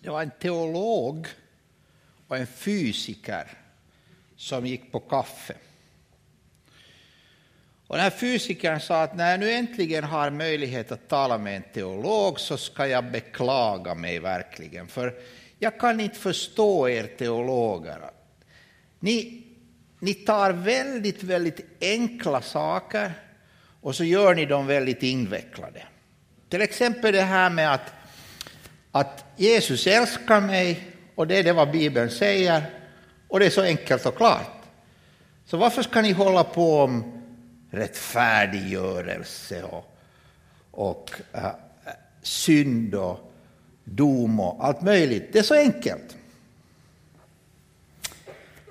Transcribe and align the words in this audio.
Det 0.00 0.10
var 0.10 0.22
en 0.22 0.30
teolog 0.40 1.26
och 2.28 2.36
en 2.36 2.46
fysiker 2.46 3.48
som 4.36 4.66
gick 4.66 4.92
på 4.92 5.00
kaffe. 5.00 5.54
Och 7.86 7.96
den 7.96 8.02
här 8.02 8.10
fysikern 8.10 8.80
sa 8.80 9.02
att 9.02 9.16
när 9.16 9.30
jag 9.30 9.40
nu 9.40 9.52
äntligen 9.52 10.04
har 10.04 10.30
möjlighet 10.30 10.92
att 10.92 11.08
tala 11.08 11.38
med 11.38 11.56
en 11.56 11.62
teolog 11.74 12.40
så 12.40 12.56
ska 12.56 12.86
jag 12.86 13.10
beklaga 13.10 13.94
mig 13.94 14.18
verkligen, 14.18 14.86
för 14.86 15.14
jag 15.58 15.80
kan 15.80 16.00
inte 16.00 16.18
förstå 16.18 16.88
er 16.88 17.06
teologer. 17.18 18.10
Ni, 19.00 19.42
ni 19.98 20.14
tar 20.14 20.52
väldigt, 20.52 21.22
väldigt 21.22 21.60
enkla 21.80 22.42
saker 22.42 23.12
och 23.80 23.96
så 23.96 24.04
gör 24.04 24.34
ni 24.34 24.44
dem 24.44 24.66
väldigt 24.66 25.02
invecklade. 25.02 25.82
Till 26.48 26.62
exempel 26.62 27.12
det 27.12 27.22
här 27.22 27.50
med 27.50 27.74
att, 27.74 27.92
att 28.92 29.24
Jesus 29.36 29.86
älskar 29.86 30.40
mig 30.40 30.86
och 31.14 31.26
det 31.26 31.36
är 31.36 31.42
det 31.42 31.52
vad 31.52 31.70
Bibeln 31.70 32.10
säger 32.10 32.62
och 33.28 33.40
det 33.40 33.46
är 33.46 33.50
så 33.50 33.62
enkelt 33.62 34.06
och 34.06 34.16
klart. 34.16 34.50
Så 35.46 35.56
varför 35.56 35.82
ska 35.82 36.00
ni 36.00 36.12
hålla 36.12 36.44
på 36.44 36.80
om 36.80 37.22
rättfärdiggörelse 37.70 39.62
och, 39.62 39.98
och 40.70 41.10
äh, 41.32 41.50
synd 42.22 42.94
och 42.94 43.32
dom 43.84 44.40
och 44.40 44.66
allt 44.66 44.82
möjligt? 44.82 45.32
Det 45.32 45.38
är 45.38 45.42
så 45.42 45.54
enkelt. 45.54 46.16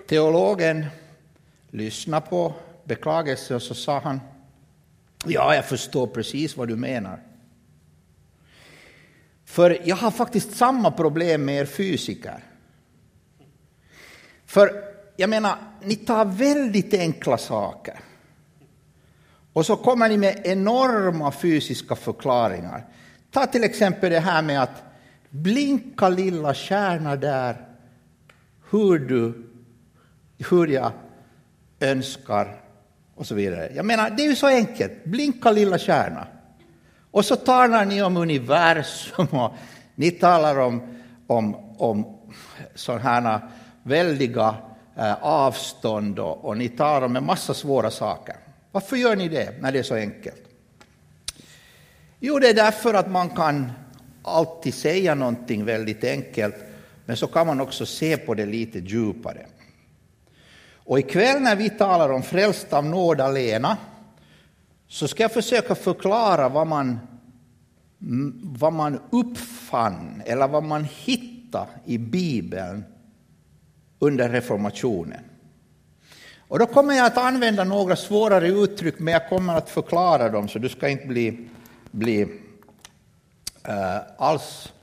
Teologen 0.08 0.86
lyssnade 1.72 2.28
på 2.28 2.54
beklagelsen 2.84 3.56
och 3.56 3.62
så 3.62 3.74
sa 3.76 4.00
han 4.00 4.20
Ja, 5.26 5.56
jag 5.56 5.66
förstår 5.66 6.08
precis 6.08 6.58
vad 6.58 6.68
du 6.68 6.76
menar. 6.76 7.20
För 9.48 9.82
jag 9.84 9.96
har 9.96 10.12
faktiskt 10.12 10.58
samma 10.58 10.92
problem 10.92 11.46
med 11.46 11.56
er 11.56 11.66
fysiker. 11.66 12.44
För 14.46 14.84
jag 15.16 15.30
menar, 15.30 15.56
ni 15.84 15.96
tar 15.96 16.26
väldigt 16.26 16.94
enkla 16.94 17.38
saker. 17.38 18.00
Och 19.54 19.66
så 19.66 19.76
kommer 19.76 20.10
ni 20.10 20.18
med 20.18 20.42
enorma 20.44 21.32
fysiska 21.32 21.96
förklaringar. 21.96 22.86
Ta 23.32 23.46
till 23.46 23.64
exempel 23.64 24.12
det 24.12 24.20
här 24.20 24.42
med 24.42 24.62
att 24.62 24.84
blinka 25.30 26.10
lilla 26.10 26.54
stjärna 26.54 27.16
där, 27.16 27.68
hur, 28.70 29.00
du, 29.00 29.50
hur 30.50 30.68
jag 30.68 30.92
önskar 31.80 32.62
och 33.16 33.28
så 33.28 33.36
vidare. 33.36 33.72
Jag 33.76 33.86
menar, 33.86 34.10
det 34.10 34.24
är 34.24 34.30
ju 34.30 34.36
så 34.36 34.48
enkelt. 34.48 35.04
Blinka 35.04 35.52
lilla 35.52 35.80
stjärna. 35.80 36.28
Och 37.18 37.26
så 37.26 37.36
talar 37.36 37.86
ni 37.86 38.02
om 38.02 38.18
universum 38.18 39.28
och 39.28 39.52
ni 39.96 40.12
talar 40.12 40.60
om, 40.60 40.82
om, 41.28 41.56
om 41.78 42.18
sådana 42.76 43.02
här 43.02 43.40
väldiga 43.84 44.56
eh, 44.98 45.24
avstånd 45.24 46.20
och, 46.20 46.46
och 46.46 46.58
ni 46.58 46.70
talar 46.70 47.06
om 47.06 47.16
en 47.16 47.26
massa 47.26 47.54
svåra 47.54 47.92
saker. 47.92 48.36
Varför 48.72 48.98
gör 48.98 49.16
ni 49.16 49.28
det 49.28 49.62
när 49.62 49.72
det 49.72 49.80
är 49.80 49.84
så 49.84 49.96
enkelt? 49.96 50.42
Jo, 52.20 52.40
det 52.40 52.50
är 52.50 52.54
därför 52.54 52.94
att 52.94 53.12
man 53.12 53.30
kan 53.30 53.72
alltid 54.24 54.74
säga 54.74 55.16
någonting 55.16 55.66
väldigt 55.66 56.04
enkelt, 56.04 56.56
men 57.06 57.18
så 57.18 57.28
kan 57.28 57.48
man 57.48 57.62
också 57.62 57.86
se 57.86 58.18
på 58.18 58.34
det 58.34 58.46
lite 58.46 58.80
djupare. 58.80 59.46
Och 60.74 61.00
ikväll 61.00 61.42
när 61.42 61.56
vi 61.56 61.70
talar 61.70 62.10
om 62.10 62.24
frälst 62.24 62.74
av 62.74 62.86
nåd 62.86 63.22
alena 63.22 63.78
så 64.88 65.08
ska 65.08 65.24
jag 65.24 65.32
försöka 65.32 65.76
förklara 65.76 66.50
vad 66.50 66.68
man, 66.68 67.00
vad 68.44 68.74
man 68.74 69.00
uppfann 69.10 70.22
eller 70.26 70.48
vad 70.48 70.64
man 70.64 70.84
hittade 70.84 71.68
i 71.86 71.98
Bibeln 71.98 72.84
under 74.00 74.30
reformationen. 74.30 75.24
Och 76.48 76.60
då 76.60 76.66
kommer 76.66 76.94
jag 76.94 77.06
att 77.06 77.18
använda 77.18 77.64
några 77.64 77.96
svårare 77.96 78.48
uttryck, 78.48 79.00
men 79.00 79.14
jag 79.14 79.30
kommer 79.30 79.56
att 79.56 79.70
förklara 79.70 80.30
dem, 80.30 80.48
så 80.48 80.60
du 80.60 80.70
ska 80.70 80.90
inte 80.90 81.08
bli, 81.08 81.48
bli 81.92 82.24
uh, 82.24 82.30
alls 84.18 84.74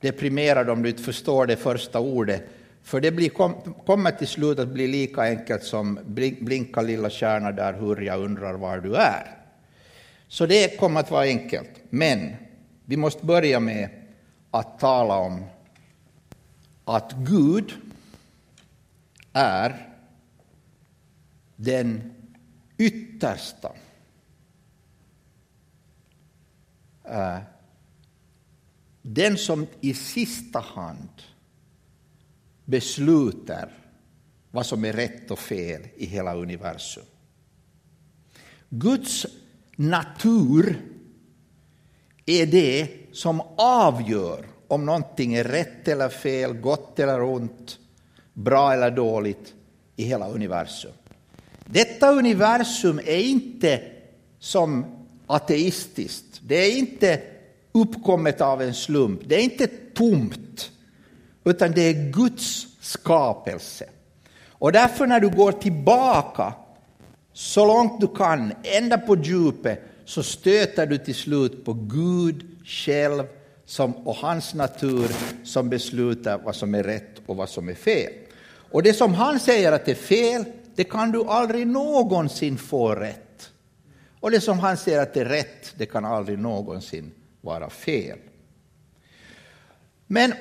deprimerad 0.00 0.70
om 0.70 0.82
du 0.82 0.88
inte 0.88 1.02
förstår 1.02 1.46
det 1.46 1.56
första 1.56 2.00
ordet. 2.00 2.57
För 2.88 3.00
det 3.00 3.10
blir, 3.10 3.28
kom, 3.28 3.74
kommer 3.86 4.10
till 4.10 4.28
slut 4.28 4.58
att 4.58 4.68
bli 4.68 4.86
lika 4.86 5.22
enkelt 5.22 5.62
som 5.62 5.98
blinka 6.40 6.82
lilla 6.82 7.10
stjärna 7.10 7.52
där, 7.52 7.72
hur 7.72 8.00
jag 8.00 8.20
undrar 8.20 8.54
var 8.54 8.78
du 8.78 8.96
är. 8.96 9.36
Så 10.28 10.46
det 10.46 10.78
kommer 10.78 11.00
att 11.00 11.10
vara 11.10 11.22
enkelt. 11.22 11.70
Men 11.90 12.36
vi 12.84 12.96
måste 12.96 13.26
börja 13.26 13.60
med 13.60 13.88
att 14.50 14.78
tala 14.78 15.16
om 15.16 15.44
att 16.84 17.12
Gud 17.12 17.72
är 19.32 19.88
den 21.56 22.12
yttersta 22.78 23.72
äh, 27.04 27.38
den 29.02 29.36
som 29.36 29.66
i 29.80 29.94
sista 29.94 30.60
hand 30.60 31.08
beslutar 32.68 33.68
vad 34.50 34.66
som 34.66 34.84
är 34.84 34.92
rätt 34.92 35.30
och 35.30 35.38
fel 35.38 35.82
i 35.96 36.06
hela 36.06 36.34
universum. 36.34 37.02
Guds 38.68 39.26
natur 39.76 40.80
är 42.26 42.46
det 42.46 42.88
som 43.12 43.40
avgör 43.56 44.46
om 44.68 44.86
någonting 44.86 45.34
är 45.34 45.44
rätt 45.44 45.88
eller 45.88 46.08
fel, 46.08 46.52
gott 46.52 46.98
eller 46.98 47.22
ont, 47.22 47.78
bra 48.32 48.72
eller 48.72 48.90
dåligt 48.90 49.54
i 49.96 50.02
hela 50.04 50.28
universum. 50.28 50.92
Detta 51.64 52.12
universum 52.12 52.98
är 52.98 53.20
inte 53.20 53.82
som 54.38 54.84
ateistiskt. 55.26 56.40
Det 56.42 56.56
är 56.56 56.78
inte 56.78 57.22
uppkommet 57.72 58.40
av 58.40 58.62
en 58.62 58.74
slump. 58.74 59.20
Det 59.26 59.34
är 59.34 59.42
inte 59.42 59.66
tomt 59.94 60.47
utan 61.50 61.72
det 61.72 61.80
är 61.80 62.12
Guds 62.12 62.66
skapelse. 62.80 63.88
Och 64.48 64.72
därför 64.72 65.06
när 65.06 65.20
du 65.20 65.28
går 65.28 65.52
tillbaka 65.52 66.52
så 67.32 67.66
långt 67.66 68.00
du 68.00 68.08
kan, 68.08 68.52
ända 68.62 68.98
på 68.98 69.16
djupet, 69.16 69.82
så 70.04 70.22
stöter 70.22 70.86
du 70.86 70.98
till 70.98 71.14
slut 71.14 71.64
på 71.64 71.72
Gud 71.72 72.46
själv 72.64 73.24
som, 73.64 73.94
och 73.94 74.16
hans 74.16 74.54
natur 74.54 75.10
som 75.44 75.68
beslutar 75.68 76.38
vad 76.44 76.56
som 76.56 76.74
är 76.74 76.82
rätt 76.82 77.20
och 77.26 77.36
vad 77.36 77.48
som 77.48 77.68
är 77.68 77.74
fel. 77.74 78.12
Och 78.70 78.82
det 78.82 78.94
som 78.94 79.14
han 79.14 79.40
säger 79.40 79.72
att 79.72 79.84
det 79.84 79.90
är 79.90 79.94
fel, 79.94 80.44
det 80.74 80.84
kan 80.84 81.12
du 81.12 81.24
aldrig 81.24 81.66
någonsin 81.66 82.58
få 82.58 82.94
rätt. 82.94 83.50
Och 84.20 84.30
det 84.30 84.40
som 84.40 84.58
han 84.58 84.76
säger 84.76 85.02
att 85.02 85.16
är 85.16 85.24
rätt, 85.24 85.74
det 85.76 85.86
kan 85.86 86.04
aldrig 86.04 86.38
någonsin 86.38 87.12
vara 87.40 87.70
fel. 87.70 88.18
Men 90.06 90.32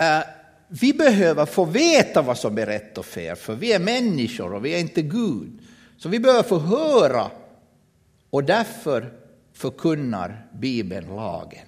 Eh, 0.00 0.22
vi 0.68 0.92
behöver 0.92 1.46
få 1.46 1.64
veta 1.64 2.22
vad 2.22 2.38
som 2.38 2.58
är 2.58 2.66
rätt 2.66 2.98
och 2.98 3.06
fel, 3.06 3.36
för 3.36 3.54
vi 3.54 3.72
är 3.72 3.78
människor 3.78 4.54
och 4.54 4.64
vi 4.64 4.74
är 4.74 4.78
inte 4.78 5.02
Gud. 5.02 5.60
Så 5.96 6.08
vi 6.08 6.20
behöver 6.20 6.42
få 6.42 6.58
höra 6.58 7.30
och 8.30 8.44
därför 8.44 9.12
förkunnar 9.52 10.46
Bibeln 10.52 11.06
lagen. 11.06 11.66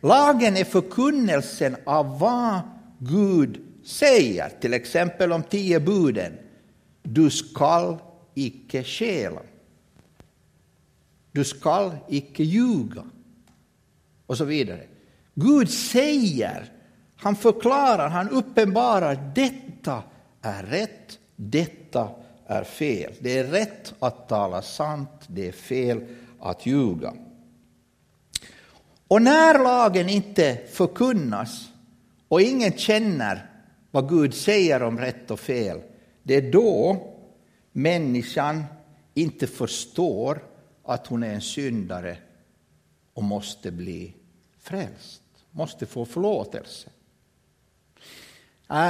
Lagen 0.00 0.56
är 0.56 0.64
förkunnelsen 0.64 1.76
av 1.84 2.18
vad 2.18 2.60
Gud 2.98 3.60
säger, 3.84 4.48
till 4.60 4.74
exempel 4.74 5.32
om 5.32 5.42
tio 5.42 5.80
buden. 5.80 6.32
Du 7.02 7.30
skall 7.30 7.98
icke 8.34 8.84
stjäla. 8.84 9.40
Du 11.32 11.44
skall 11.44 11.96
icke 12.08 12.42
ljuga. 12.42 13.04
Och 14.26 14.36
så 14.36 14.44
vidare. 14.44 14.86
Gud 15.38 15.70
säger, 15.70 16.72
han 17.16 17.36
förklarar, 17.36 18.08
han 18.08 18.28
uppenbarar 18.28 19.32
detta 19.34 20.02
är 20.42 20.62
rätt, 20.62 21.18
detta 21.36 22.10
är 22.46 22.64
fel. 22.64 23.12
Det 23.20 23.38
är 23.38 23.44
rätt 23.44 23.94
att 23.98 24.28
tala 24.28 24.62
sant, 24.62 25.10
det 25.26 25.48
är 25.48 25.52
fel 25.52 26.04
att 26.40 26.66
ljuga. 26.66 27.14
Och 29.08 29.22
när 29.22 29.58
lagen 29.62 30.08
inte 30.08 30.60
förkunnas 30.72 31.68
och 32.28 32.42
ingen 32.42 32.72
känner 32.72 33.50
vad 33.90 34.08
Gud 34.08 34.34
säger 34.34 34.82
om 34.82 34.98
rätt 34.98 35.30
och 35.30 35.40
fel, 35.40 35.80
det 36.22 36.34
är 36.34 36.52
då 36.52 37.06
människan 37.72 38.64
inte 39.14 39.46
förstår 39.46 40.42
att 40.84 41.06
hon 41.06 41.22
är 41.22 41.34
en 41.34 41.40
syndare 41.40 42.18
och 43.14 43.24
måste 43.24 43.70
bli 43.70 44.14
frälst 44.60 45.22
måste 45.56 45.86
få 45.86 46.04
förlåtelse. 46.04 46.90
Äh, 48.70 48.88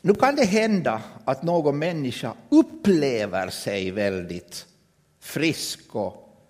nu 0.00 0.14
kan 0.14 0.36
det 0.36 0.44
hända 0.44 1.02
att 1.24 1.42
någon 1.42 1.78
människa 1.78 2.34
upplever 2.48 3.50
sig 3.50 3.90
väldigt 3.90 4.66
frisk 5.20 5.94
och 5.94 6.46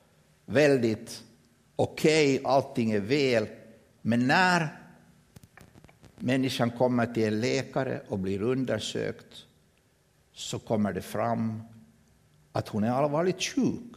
väldigt 0.47 1.23
okej, 1.77 2.39
okay, 2.39 2.53
allting 2.53 2.93
är 2.93 3.01
väl, 3.01 3.47
men 4.03 4.27
när 4.27 4.81
människan 6.17 6.71
kommer 6.71 7.07
till 7.07 7.25
en 7.25 7.41
läkare 7.41 8.01
och 8.09 8.19
blir 8.19 8.43
undersökt 8.43 9.45
så 10.33 10.59
kommer 10.59 10.93
det 10.93 11.03
fram 11.03 11.63
att 12.53 12.69
hon 12.69 12.85
är 12.85 12.91
allvarligt 12.91 13.43
sjuk. 13.43 13.93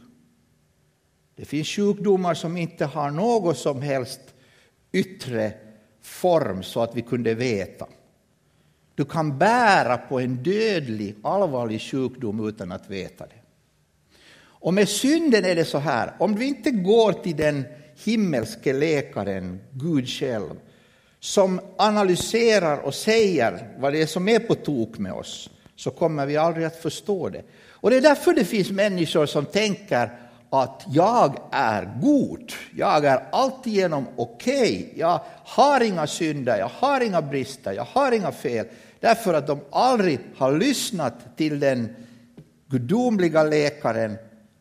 Det 1.36 1.44
finns 1.44 1.68
sjukdomar 1.68 2.34
som 2.34 2.56
inte 2.56 2.84
har 2.84 3.10
något 3.10 3.58
som 3.58 3.82
helst 3.82 4.20
yttre 4.92 5.52
form 6.02 6.62
så 6.62 6.82
att 6.82 6.96
vi 6.96 7.02
kunde 7.02 7.34
veta. 7.34 7.86
Du 8.94 9.04
kan 9.04 9.38
bära 9.38 9.96
på 9.96 10.20
en 10.20 10.42
dödlig, 10.42 11.16
allvarlig 11.22 11.80
sjukdom 11.80 12.48
utan 12.48 12.72
att 12.72 12.90
veta 12.90 13.26
det. 13.26 13.40
Och 14.42 14.74
med 14.74 14.88
synden 14.88 15.44
är 15.44 15.54
det 15.54 15.64
så 15.64 15.78
här, 15.78 16.12
om 16.18 16.34
du 16.34 16.46
inte 16.46 16.70
går 16.70 17.12
till 17.12 17.36
den 17.36 17.64
himmelske 18.04 18.72
läkaren, 18.72 19.60
Gud 19.70 20.08
själv, 20.08 20.60
som 21.20 21.60
analyserar 21.76 22.78
och 22.78 22.94
säger 22.94 23.68
vad 23.78 23.92
det 23.92 24.02
är 24.02 24.06
som 24.06 24.28
är 24.28 24.38
på 24.38 24.54
tok 24.54 24.98
med 24.98 25.12
oss, 25.12 25.50
så 25.76 25.90
kommer 25.90 26.26
vi 26.26 26.36
aldrig 26.36 26.66
att 26.66 26.82
förstå 26.82 27.28
det. 27.28 27.42
Och 27.70 27.90
det 27.90 27.96
är 27.96 28.00
därför 28.00 28.34
det 28.34 28.44
finns 28.44 28.70
människor 28.70 29.26
som 29.26 29.44
tänker 29.44 30.29
att 30.50 30.84
jag 30.88 31.38
är 31.50 31.90
god, 32.02 32.52
jag 32.76 33.04
är 33.04 33.22
alltigenom 33.32 34.06
okej, 34.16 34.86
okay. 34.86 35.00
jag 35.00 35.20
har 35.44 35.80
inga 35.80 36.06
synder, 36.06 36.58
jag 36.58 36.70
har 36.74 37.00
inga 37.00 37.22
brister, 37.22 37.72
jag 37.72 37.84
har 37.84 38.12
inga 38.12 38.32
fel, 38.32 38.66
därför 39.00 39.34
att 39.34 39.46
de 39.46 39.60
aldrig 39.70 40.20
har 40.36 40.52
lyssnat 40.52 41.36
till 41.36 41.60
den 41.60 41.96
gudomliga 42.66 43.42
läkaren 43.42 44.16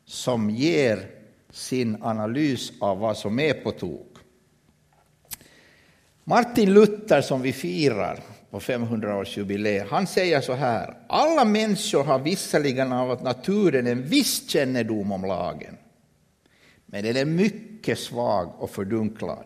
som 0.06 0.50
ger 0.50 1.08
sin 1.52 2.04
analys 2.04 2.72
av 2.82 3.00
vad 3.00 3.18
som 3.18 3.40
är 3.40 3.54
på 3.54 3.72
tok. 3.72 4.18
Martin 6.24 6.74
Luther 6.74 7.22
som 7.22 7.42
vi 7.42 7.54
firar 7.54 8.20
på 8.52 8.60
500-årsjubileet, 8.60 9.86
han 9.90 10.08
säger 10.08 10.42
så 10.42 10.54
här. 10.54 10.98
Alla 11.08 11.46
människor 11.46 12.04
har 12.04 12.20
visserligen 12.20 12.92
av 12.92 13.24
naturen 13.24 13.88
en 13.88 14.04
viss 14.04 14.50
kännedom 14.50 15.12
om 15.12 15.26
lagen, 15.26 15.78
men 16.92 17.04
den 17.04 17.18
är 17.18 17.26
mycket 17.26 18.00
svag 18.00 18.54
och 18.58 18.70
fördunklad. 18.70 19.46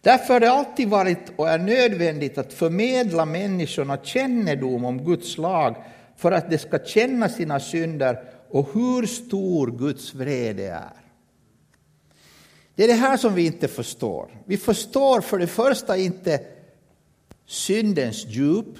Därför 0.00 0.32
har 0.32 0.40
det 0.40 0.50
alltid 0.50 0.88
varit 0.88 1.32
och 1.36 1.48
är 1.48 1.58
nödvändigt 1.58 2.38
att 2.38 2.52
förmedla 2.52 3.24
människorna 3.24 3.98
kännedom 4.02 4.84
om 4.84 5.04
Guds 5.04 5.38
lag 5.38 5.76
för 6.16 6.32
att 6.32 6.50
de 6.50 6.58
ska 6.58 6.78
känna 6.78 7.28
sina 7.28 7.60
synder 7.60 8.24
och 8.50 8.68
hur 8.74 9.06
stor 9.06 9.78
Guds 9.78 10.14
vrede 10.14 10.68
är. 10.68 10.92
Det 12.74 12.84
är 12.84 12.88
det 12.88 12.94
här 12.94 13.16
som 13.16 13.34
vi 13.34 13.46
inte 13.46 13.68
förstår. 13.68 14.42
Vi 14.44 14.56
förstår 14.56 15.20
för 15.20 15.38
det 15.38 15.46
första 15.46 15.96
inte 15.96 16.40
syndens 17.46 18.26
djup 18.26 18.76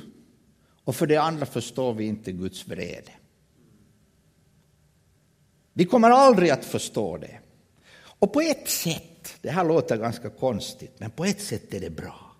och 0.84 0.96
för 0.96 1.06
det 1.06 1.16
andra 1.16 1.46
förstår 1.46 1.94
vi 1.94 2.04
inte 2.04 2.32
Guds 2.32 2.68
vrede. 2.68 3.12
Vi 5.72 5.84
kommer 5.84 6.10
aldrig 6.10 6.50
att 6.50 6.64
förstå 6.64 7.16
det. 7.16 7.38
Och 8.18 8.32
på 8.32 8.40
ett 8.40 8.68
sätt, 8.68 9.34
det 9.42 9.50
här 9.50 9.64
låter 9.64 9.96
ganska 9.96 10.30
konstigt, 10.30 10.92
men 10.98 11.10
på 11.10 11.24
ett 11.24 11.40
sätt 11.40 11.74
är 11.74 11.80
det 11.80 11.90
bra. 11.90 12.36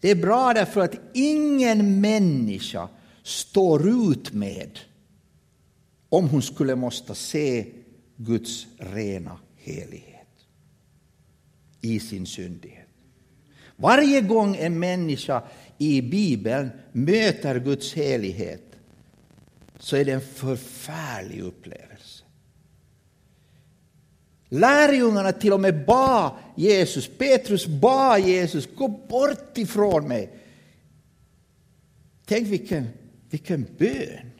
Det 0.00 0.10
är 0.10 0.14
bra 0.14 0.54
därför 0.54 0.80
att 0.80 0.94
ingen 1.14 2.00
människa 2.00 2.88
står 3.22 4.12
ut 4.12 4.32
med 4.32 4.78
om 6.08 6.28
hon 6.28 6.42
skulle 6.42 6.74
måste 6.76 7.14
se 7.14 7.66
Guds 8.16 8.66
rena 8.78 9.38
helighet 9.56 10.26
i 11.80 12.00
sin 12.00 12.26
syndighet. 12.26 12.86
Varje 13.76 14.20
gång 14.20 14.56
en 14.56 14.78
människa 14.78 15.42
i 15.78 16.02
Bibeln 16.02 16.70
möter 16.92 17.58
Guds 17.60 17.94
helighet 17.94 18.62
så 19.78 19.96
är 19.96 20.04
det 20.04 20.12
en 20.12 20.20
förfärlig 20.20 21.40
upplevelse. 21.40 21.89
Lärjungarna 24.52 25.32
till 25.32 25.52
och 25.52 25.60
med 25.60 25.84
bad 25.86 26.32
Jesus, 26.56 27.08
Petrus 27.18 27.66
bad 27.66 28.20
Jesus, 28.20 28.68
gå 28.76 28.88
bort 28.88 29.58
ifrån 29.58 30.08
mig. 30.08 30.30
Tänk 32.24 32.48
vilken, 32.48 32.88
vilken 33.30 33.66
bön. 33.78 34.30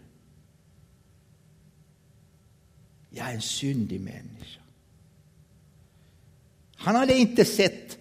Jag 3.10 3.30
är 3.30 3.34
en 3.34 3.42
syndig 3.42 4.00
människa. 4.00 4.60
Han 6.76 6.94
hade 6.94 7.14
inte 7.14 7.44
sett 7.44 7.98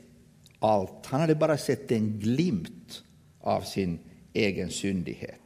allt, 0.60 1.06
han 1.06 1.22
hade 1.22 1.36
bara 1.36 1.58
sett 1.58 1.92
en 1.92 2.20
glimt 2.20 3.04
av 3.42 3.62
sin 3.62 4.00
egen 4.34 4.70
syndighet. 4.70 5.42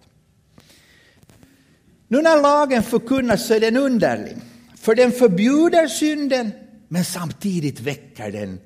Nu 2.08 2.22
när 2.22 2.42
lagen 2.42 2.84
förkunnas 2.84 3.48
så 3.48 3.54
är 3.54 3.60
den 3.60 3.78
underlig, 3.78 4.38
för 4.84 4.96
den 4.96 5.12
förbjuder 5.12 5.88
synden 5.88 6.52
men 6.88 7.06
samtidigt 7.06 7.80
väcker 7.80 8.32
den 8.32 8.60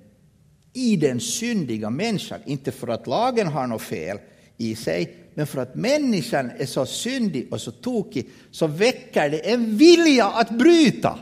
i 0.73 0.95
den 0.95 1.19
syndiga 1.19 1.89
människan, 1.89 2.39
inte 2.45 2.71
för 2.71 2.87
att 2.87 3.07
lagen 3.07 3.47
har 3.47 3.67
något 3.67 3.81
fel 3.81 4.19
i 4.57 4.75
sig, 4.75 5.15
men 5.33 5.47
för 5.47 5.61
att 5.61 5.75
människan 5.75 6.51
är 6.57 6.65
så 6.65 6.85
syndig 6.85 7.53
och 7.53 7.61
så 7.61 7.71
tokig 7.71 8.29
så 8.51 8.67
väcker 8.67 9.29
det 9.29 9.51
en 9.51 9.77
vilja 9.77 10.25
att 10.25 10.49
bryta. 10.49 11.19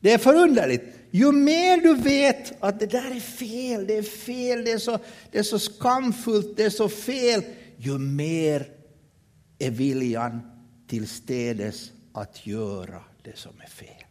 Det 0.00 0.12
är 0.12 0.18
förunderligt. 0.18 0.84
Ju 1.10 1.32
mer 1.32 1.76
du 1.76 1.94
vet 1.94 2.52
att 2.62 2.80
det 2.80 2.86
där 2.86 3.16
är 3.16 3.20
fel, 3.20 3.86
det 3.86 3.96
är 3.96 4.02
fel, 4.02 4.64
det 4.64 4.72
är 4.72 4.78
så, 4.78 4.98
det 5.30 5.38
är 5.38 5.42
så 5.42 5.58
skamfullt, 5.58 6.56
det 6.56 6.64
är 6.64 6.70
så 6.70 6.88
fel, 6.88 7.42
ju 7.76 7.98
mer 7.98 8.68
är 9.58 9.70
viljan 9.70 10.40
tillstädes 10.90 11.92
att 12.12 12.46
göra 12.46 13.02
det 13.22 13.38
som 13.38 13.52
är 13.60 13.68
fel. 13.68 14.04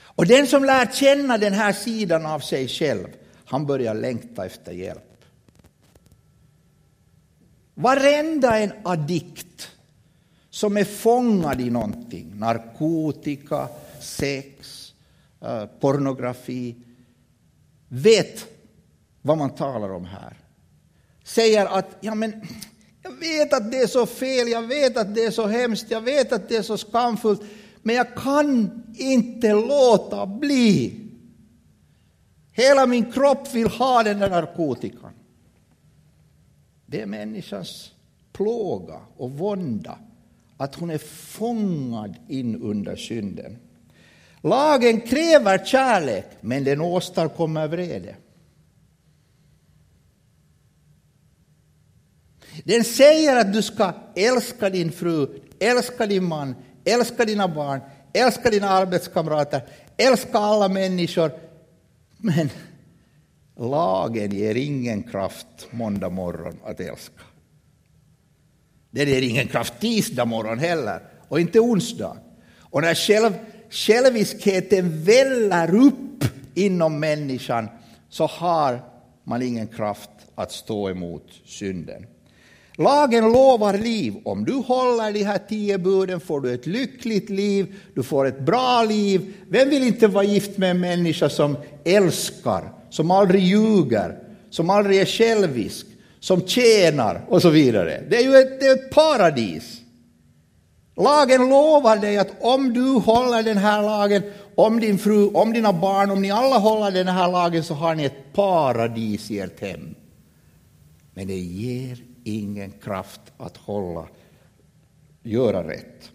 Och 0.00 0.26
den 0.26 0.46
som 0.46 0.64
lär 0.64 0.86
känna 0.86 1.38
den 1.38 1.52
här 1.52 1.72
sidan 1.72 2.26
av 2.26 2.40
sig 2.40 2.68
själv, 2.68 3.06
han 3.44 3.66
börjar 3.66 3.94
längta 3.94 4.46
efter 4.46 4.72
hjälp. 4.72 5.24
Varenda 7.74 8.58
en 8.58 8.72
addikt 8.82 9.70
som 10.50 10.76
är 10.76 10.84
fångad 10.84 11.60
i 11.60 11.70
någonting, 11.70 12.38
narkotika, 12.38 13.68
sex, 14.00 14.92
eh, 15.40 15.66
pornografi, 15.66 16.76
vet 17.88 18.46
vad 19.22 19.38
man 19.38 19.54
talar 19.54 19.92
om 19.92 20.04
här. 20.04 20.36
Säger 21.24 21.66
att 21.66 21.96
ja, 22.00 22.14
men, 22.14 22.46
jag 23.02 23.10
vet 23.10 23.52
att 23.52 23.70
det 23.70 23.78
är 23.78 23.86
så 23.86 24.06
fel, 24.06 24.48
jag 24.48 24.62
vet 24.62 24.96
att 24.96 25.14
det 25.14 25.24
är 25.24 25.30
så 25.30 25.46
hemskt, 25.46 25.90
jag 25.90 26.00
vet 26.00 26.32
att 26.32 26.48
det 26.48 26.56
är 26.56 26.62
så 26.62 26.78
skamfullt, 26.78 27.42
men 27.82 27.94
jag 27.94 28.14
kan 28.14 28.70
inte 28.96 29.52
låta 29.52 30.26
bli. 30.26 31.00
Hela 32.52 32.86
min 32.86 33.12
kropp 33.12 33.54
vill 33.54 33.68
ha 33.68 34.02
den 34.02 34.18
där 34.18 34.30
narkotikan. 34.30 35.10
Det 36.86 37.00
är 37.00 37.06
människans 37.06 37.90
plåga 38.32 39.00
och 39.16 39.30
vånda, 39.30 39.98
att 40.56 40.74
hon 40.74 40.90
är 40.90 40.98
fångad 40.98 42.14
in 42.28 42.62
under 42.62 42.96
synden. 42.96 43.58
Lagen 44.42 45.00
kräver 45.00 45.64
kärlek, 45.64 46.26
men 46.40 46.64
den 46.64 46.80
åstadkommer 46.80 47.68
vrede. 47.68 48.16
Den 52.64 52.84
säger 52.84 53.36
att 53.36 53.52
du 53.52 53.62
ska 53.62 53.92
älska 54.16 54.70
din 54.70 54.92
fru, 54.92 55.40
älska 55.60 56.06
din 56.06 56.24
man, 56.24 56.54
älska 56.84 57.24
dina 57.24 57.48
barn, 57.48 57.80
älska 58.12 58.50
dina 58.50 58.70
arbetskamrater, 58.70 59.62
älska 59.96 60.38
alla 60.38 60.68
människor. 60.68 61.32
Men 62.18 62.50
lagen 63.58 64.30
ger 64.30 64.54
ingen 64.54 65.02
kraft 65.02 65.46
måndag 65.70 66.08
morgon 66.08 66.58
att 66.64 66.80
älska. 66.80 67.22
Den 68.90 69.08
ger 69.08 69.22
ingen 69.22 69.48
kraft 69.48 69.80
tisdag 69.80 70.24
morgon 70.24 70.58
heller, 70.58 71.02
och 71.28 71.40
inte 71.40 71.60
onsdag. 71.60 72.16
Och 72.58 72.82
när 72.82 72.94
själv 72.94 73.32
själviskheten 73.70 75.04
väller 75.04 75.74
upp 75.74 76.24
inom 76.54 77.00
människan 77.00 77.68
så 78.08 78.26
har 78.26 78.82
man 79.24 79.42
ingen 79.42 79.66
kraft 79.66 80.10
att 80.34 80.52
stå 80.52 80.90
emot 80.90 81.26
synden. 81.44 82.06
Lagen 82.78 83.32
lovar 83.32 83.78
liv. 83.78 84.14
Om 84.24 84.44
du 84.44 84.52
håller 84.52 85.12
de 85.12 85.24
här 85.24 85.38
tio 85.48 85.78
buden 85.78 86.20
får 86.20 86.40
du 86.40 86.54
ett 86.54 86.66
lyckligt 86.66 87.30
liv, 87.30 87.74
du 87.94 88.02
får 88.02 88.26
ett 88.26 88.40
bra 88.40 88.82
liv. 88.82 89.34
Vem 89.48 89.70
vill 89.70 89.82
inte 89.82 90.06
vara 90.06 90.24
gift 90.24 90.58
med 90.58 90.70
en 90.70 90.80
människa 90.80 91.28
som 91.28 91.56
älskar, 91.84 92.72
som 92.90 93.10
aldrig 93.10 93.42
ljuger, 93.42 94.18
som 94.50 94.70
aldrig 94.70 95.00
är 95.00 95.04
självisk, 95.04 95.86
som 96.20 96.46
tjänar 96.46 97.24
och 97.28 97.42
så 97.42 97.50
vidare? 97.50 98.02
Det 98.10 98.16
är 98.16 98.22
ju 98.22 98.36
ett, 98.36 98.60
det 98.60 98.66
är 98.66 98.74
ett 98.74 98.90
paradis. 98.90 99.80
Lagen 100.96 101.48
lovar 101.48 101.96
dig 101.96 102.18
att 102.18 102.30
om 102.40 102.72
du 102.72 102.90
håller 102.90 103.42
den 103.42 103.58
här 103.58 103.82
lagen, 103.82 104.22
om 104.54 104.80
din 104.80 104.98
fru, 104.98 105.28
om 105.28 105.52
dina 105.52 105.72
barn, 105.72 106.10
om 106.10 106.22
ni 106.22 106.30
alla 106.30 106.58
håller 106.58 106.90
den 106.90 107.08
här 107.08 107.32
lagen 107.32 107.64
så 107.64 107.74
har 107.74 107.94
ni 107.94 108.04
ett 108.04 108.32
paradis 108.32 109.30
i 109.30 109.40
ert 109.40 109.60
hem. 109.60 109.94
Men 111.14 111.26
det 111.26 111.38
ger 111.38 112.07
ingen 112.34 112.70
kraft 112.70 113.20
att 113.36 113.56
hålla, 113.56 114.08
göra 115.22 115.68
rätt. 115.68 116.10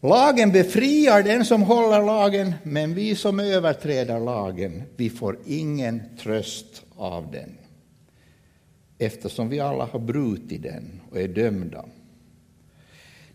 Lagen 0.00 0.52
befriar 0.52 1.22
den 1.22 1.44
som 1.44 1.62
håller 1.62 2.02
lagen, 2.02 2.54
men 2.62 2.94
vi 2.94 3.16
som 3.16 3.40
överträder 3.40 4.20
lagen, 4.20 4.82
vi 4.96 5.10
får 5.10 5.38
ingen 5.46 6.02
tröst 6.22 6.82
av 6.96 7.30
den. 7.32 7.58
Eftersom 8.98 9.48
vi 9.48 9.60
alla 9.60 9.84
har 9.84 9.98
brutit 9.98 10.62
den 10.62 11.00
och 11.10 11.20
är 11.20 11.28
dömda. 11.28 11.84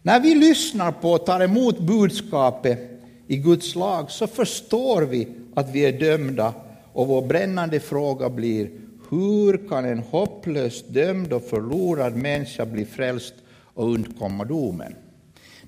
När 0.02 0.20
vi 0.20 0.36
lyssnar 0.36 0.92
på 0.92 1.12
och 1.12 1.26
tar 1.26 1.40
emot 1.40 1.80
budskapet 1.80 2.80
i 3.28 3.38
Guds 3.38 3.76
lag 3.76 4.12
så 4.12 4.28
förstår 4.28 5.02
vi 5.02 5.28
att 5.56 5.70
vi 5.72 5.86
är 5.86 6.00
dömda 6.00 6.54
och 6.94 7.08
vår 7.08 7.22
brännande 7.22 7.80
fråga 7.80 8.30
blir 8.30 8.70
hur 9.10 9.70
kan 9.70 9.86
en 9.86 10.00
hopplöst 10.00 10.86
dömd 10.90 11.34
och 11.34 11.44
förlorad 11.44 12.16
människa 12.16 12.66
bli 12.66 12.86
frälst 12.86 13.34
och 13.74 13.92
undkomma 13.92 14.46
domen? 14.46 14.96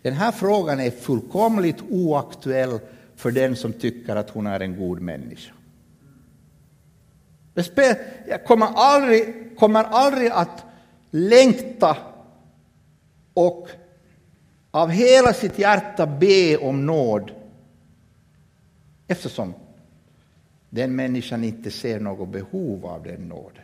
Den 0.02 0.14
här 0.14 0.32
frågan 0.32 0.80
är 0.80 0.92
fullkomligt 0.92 1.82
oaktuell 1.90 2.80
för 3.16 3.32
den 3.32 3.56
som 3.56 3.74
tycker 3.74 4.16
att 4.16 4.30
hon 4.30 4.48
är 4.48 4.60
en 4.60 4.78
god 4.78 5.02
människa. 5.02 5.54
Jag 8.28 8.46
kommer 8.46 8.68
aldrig, 8.76 9.58
kommer 9.58 9.84
aldrig 9.84 10.32
att 10.32 10.64
längta 11.12 11.98
och 13.34 13.70
av 14.72 14.90
hela 14.90 15.34
sitt 15.34 15.60
hjärta 15.60 16.08
be 16.08 16.58
om 16.58 16.86
nåd 16.86 17.32
eftersom 19.08 19.54
den 20.70 20.96
människan 20.96 21.44
inte 21.44 21.72
ser 21.72 22.00
något 22.00 22.30
behov 22.30 22.86
av 22.86 23.04
den 23.04 23.28
nåden. 23.28 23.64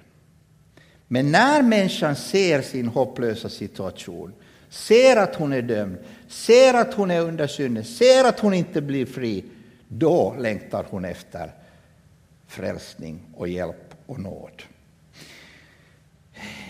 Men 1.08 1.32
när 1.32 1.62
människan 1.62 2.16
ser 2.16 2.62
sin 2.62 2.88
hopplösa 2.88 3.50
situation, 3.50 4.34
ser 4.70 5.18
att 5.18 5.36
hon 5.36 5.54
är 5.54 5.62
dömd, 5.62 5.98
ser 6.28 6.74
att 6.74 6.94
hon 6.94 7.12
är 7.12 7.22
under 7.22 7.48
synden, 7.48 7.84
ser 7.84 8.26
att 8.26 8.40
hon 8.40 8.54
inte 8.54 8.82
blir 8.82 9.06
fri, 9.06 9.46
då 9.88 10.36
längtar 10.40 10.86
hon 10.90 11.06
efter 11.06 11.52
frälsning 12.48 13.20
och 13.36 13.48
hjälp 13.48 13.96
och 14.06 14.20
nåd. 14.20 14.64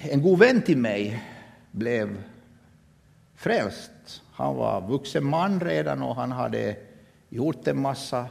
En 0.01 0.21
god 0.21 0.39
vän 0.39 0.61
till 0.61 0.77
mig 0.77 1.23
blev 1.71 2.23
frälst 3.35 3.91
han 4.41 4.55
var 4.55 4.87
vuxen 4.87 5.25
man 5.25 5.59
redan 5.59 6.01
och 6.01 6.15
han 6.15 6.31
hade 6.31 6.75
gjort 7.29 7.67
en 7.67 7.81
massa 7.81 8.25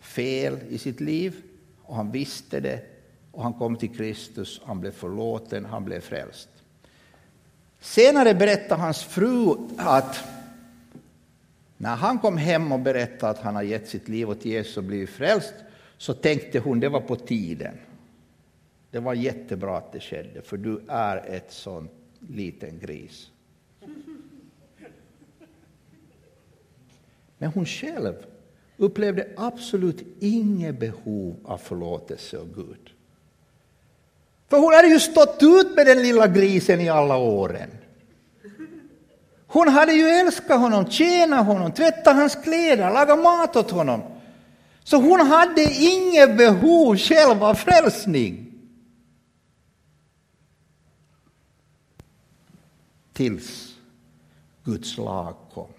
fel 0.00 0.58
i 0.68 0.78
sitt 0.78 1.00
liv 1.00 1.34
och 1.82 1.96
han 1.96 2.10
visste 2.10 2.60
det 2.60 2.80
och 3.32 3.42
han 3.42 3.52
kom 3.52 3.76
till 3.76 3.96
Kristus, 3.96 4.60
han 4.64 4.80
blev 4.80 4.90
förlåten, 4.90 5.64
han 5.64 5.84
blev 5.84 6.00
frälst. 6.00 6.48
Senare 7.80 8.34
berättade 8.34 8.80
hans 8.80 9.02
fru 9.02 9.56
att 9.76 10.24
när 11.76 11.96
han 11.96 12.18
kom 12.18 12.36
hem 12.36 12.72
och 12.72 12.80
berättade 12.80 13.30
att 13.30 13.38
han 13.38 13.54
har 13.54 13.62
gett 13.62 13.88
sitt 13.88 14.08
liv 14.08 14.30
åt 14.30 14.44
Jesus 14.44 14.76
och 14.76 14.84
blivit 14.84 15.10
frälst 15.10 15.54
så 15.96 16.14
tänkte 16.14 16.58
hon 16.58 16.80
det 16.80 16.88
var 16.88 17.00
på 17.00 17.16
tiden. 17.16 17.74
Det 18.90 19.00
var 19.00 19.14
jättebra 19.14 19.76
att 19.76 19.92
det 19.92 20.00
skedde, 20.00 20.42
för 20.42 20.56
du 20.56 20.80
är 20.88 21.16
ett 21.16 21.52
sånt 21.52 21.92
liten 22.18 22.78
gris. 22.78 23.30
Men 27.38 27.50
hon 27.50 27.66
själv 27.66 28.14
upplevde 28.78 29.28
absolut 29.36 30.02
inget 30.20 30.80
behov 30.80 31.36
av 31.44 31.58
förlåtelse 31.58 32.38
av 32.38 32.54
Gud. 32.54 32.90
För 34.48 34.58
hon 34.58 34.74
hade 34.74 34.88
ju 34.88 35.00
stått 35.00 35.38
ut 35.42 35.76
med 35.76 35.86
den 35.86 36.02
lilla 36.02 36.26
grisen 36.26 36.80
i 36.80 36.88
alla 36.88 37.16
åren. 37.16 37.70
Hon 39.46 39.68
hade 39.68 39.92
ju 39.92 40.08
älskat 40.08 40.60
honom, 40.60 40.90
tjänat 40.90 41.46
honom, 41.46 41.72
tvättat 41.72 42.16
hans 42.16 42.34
kläder, 42.34 42.90
lagat 42.90 43.18
mat 43.18 43.56
åt 43.56 43.70
honom. 43.70 44.02
Så 44.84 44.96
hon 44.96 45.20
hade 45.20 45.62
inget 45.62 46.36
behov 46.36 46.96
själv 46.96 47.44
av 47.44 47.54
frälsning. 47.54 48.44
Tills 53.12 53.74
Guds 54.64 54.96
lag 54.96 55.34
kom 55.54 55.72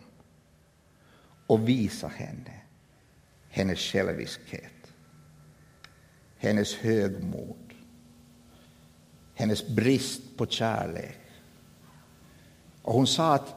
och 1.48 1.70
visade 1.70 2.13
henne 2.13 2.59
hennes 3.50 3.79
själviskhet, 3.79 4.94
hennes 6.38 6.75
högmod, 6.75 7.74
hennes 9.36 9.68
brist 9.68 10.38
på 10.38 10.46
kärlek. 10.46 11.20
Och 12.82 12.94
hon 12.94 13.08
sa 13.08 13.36
att 13.36 13.56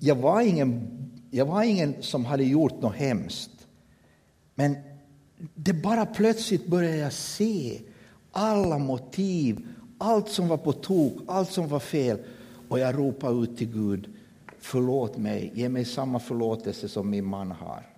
jag 0.00 0.14
var 0.14 0.40
ingen, 0.40 0.88
jag 1.30 1.46
var 1.46 1.62
ingen 1.62 2.02
som 2.02 2.24
hade 2.24 2.44
gjort 2.44 2.82
något 2.82 2.94
hemskt, 2.94 3.66
men 4.54 4.76
det 5.54 5.72
bara 5.72 6.06
plötsligt 6.06 6.66
började 6.66 6.96
jag 6.96 7.12
se 7.12 7.80
alla 8.32 8.78
motiv, 8.78 9.66
allt 9.98 10.28
som 10.28 10.48
var 10.48 10.56
på 10.56 10.72
tok, 10.72 11.12
allt 11.26 11.50
som 11.52 11.68
var 11.68 11.80
fel. 11.80 12.18
Och 12.68 12.78
jag 12.78 12.98
ropade 12.98 13.42
ut 13.42 13.58
till 13.58 13.72
Gud, 13.72 14.08
förlåt 14.58 15.16
mig, 15.16 15.52
ge 15.54 15.68
mig 15.68 15.84
samma 15.84 16.20
förlåtelse 16.20 16.88
som 16.88 17.10
min 17.10 17.24
man 17.24 17.50
har. 17.50 17.97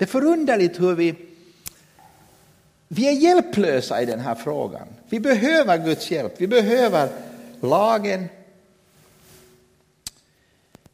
Det 0.00 0.04
är 0.04 0.08
förunderligt 0.08 0.80
hur 0.80 0.94
vi, 0.94 1.14
vi 2.88 3.08
är 3.08 3.12
hjälplösa 3.12 4.02
i 4.02 4.06
den 4.06 4.20
här 4.20 4.34
frågan. 4.34 4.88
Vi 5.08 5.20
behöver 5.20 5.84
Guds 5.84 6.10
hjälp, 6.10 6.34
vi 6.38 6.46
behöver 6.46 7.08
lagen. 7.60 8.28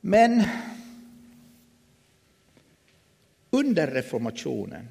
Men 0.00 0.42
under 3.50 3.86
reformationen, 3.86 4.88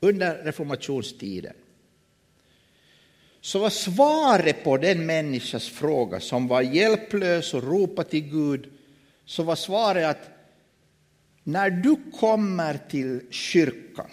under 0.00 0.34
reformationstiden, 0.34 1.54
så 3.40 3.58
var 3.58 3.70
svaret 3.70 4.64
på 4.64 4.76
den 4.76 5.06
människas 5.06 5.68
fråga 5.68 6.20
som 6.20 6.48
var 6.48 6.62
hjälplös 6.62 7.54
och 7.54 7.62
ropade 7.62 8.10
till 8.10 8.30
Gud, 8.30 8.70
så 9.24 9.42
var 9.42 9.56
svaret 9.56 10.06
att 10.06 10.37
när 11.48 11.70
du 11.70 11.96
kommer 12.20 12.78
till 12.90 13.20
kyrkan 13.30 14.10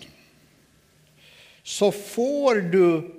så 1.63 1.92
får 1.92 2.56
du 2.56 3.15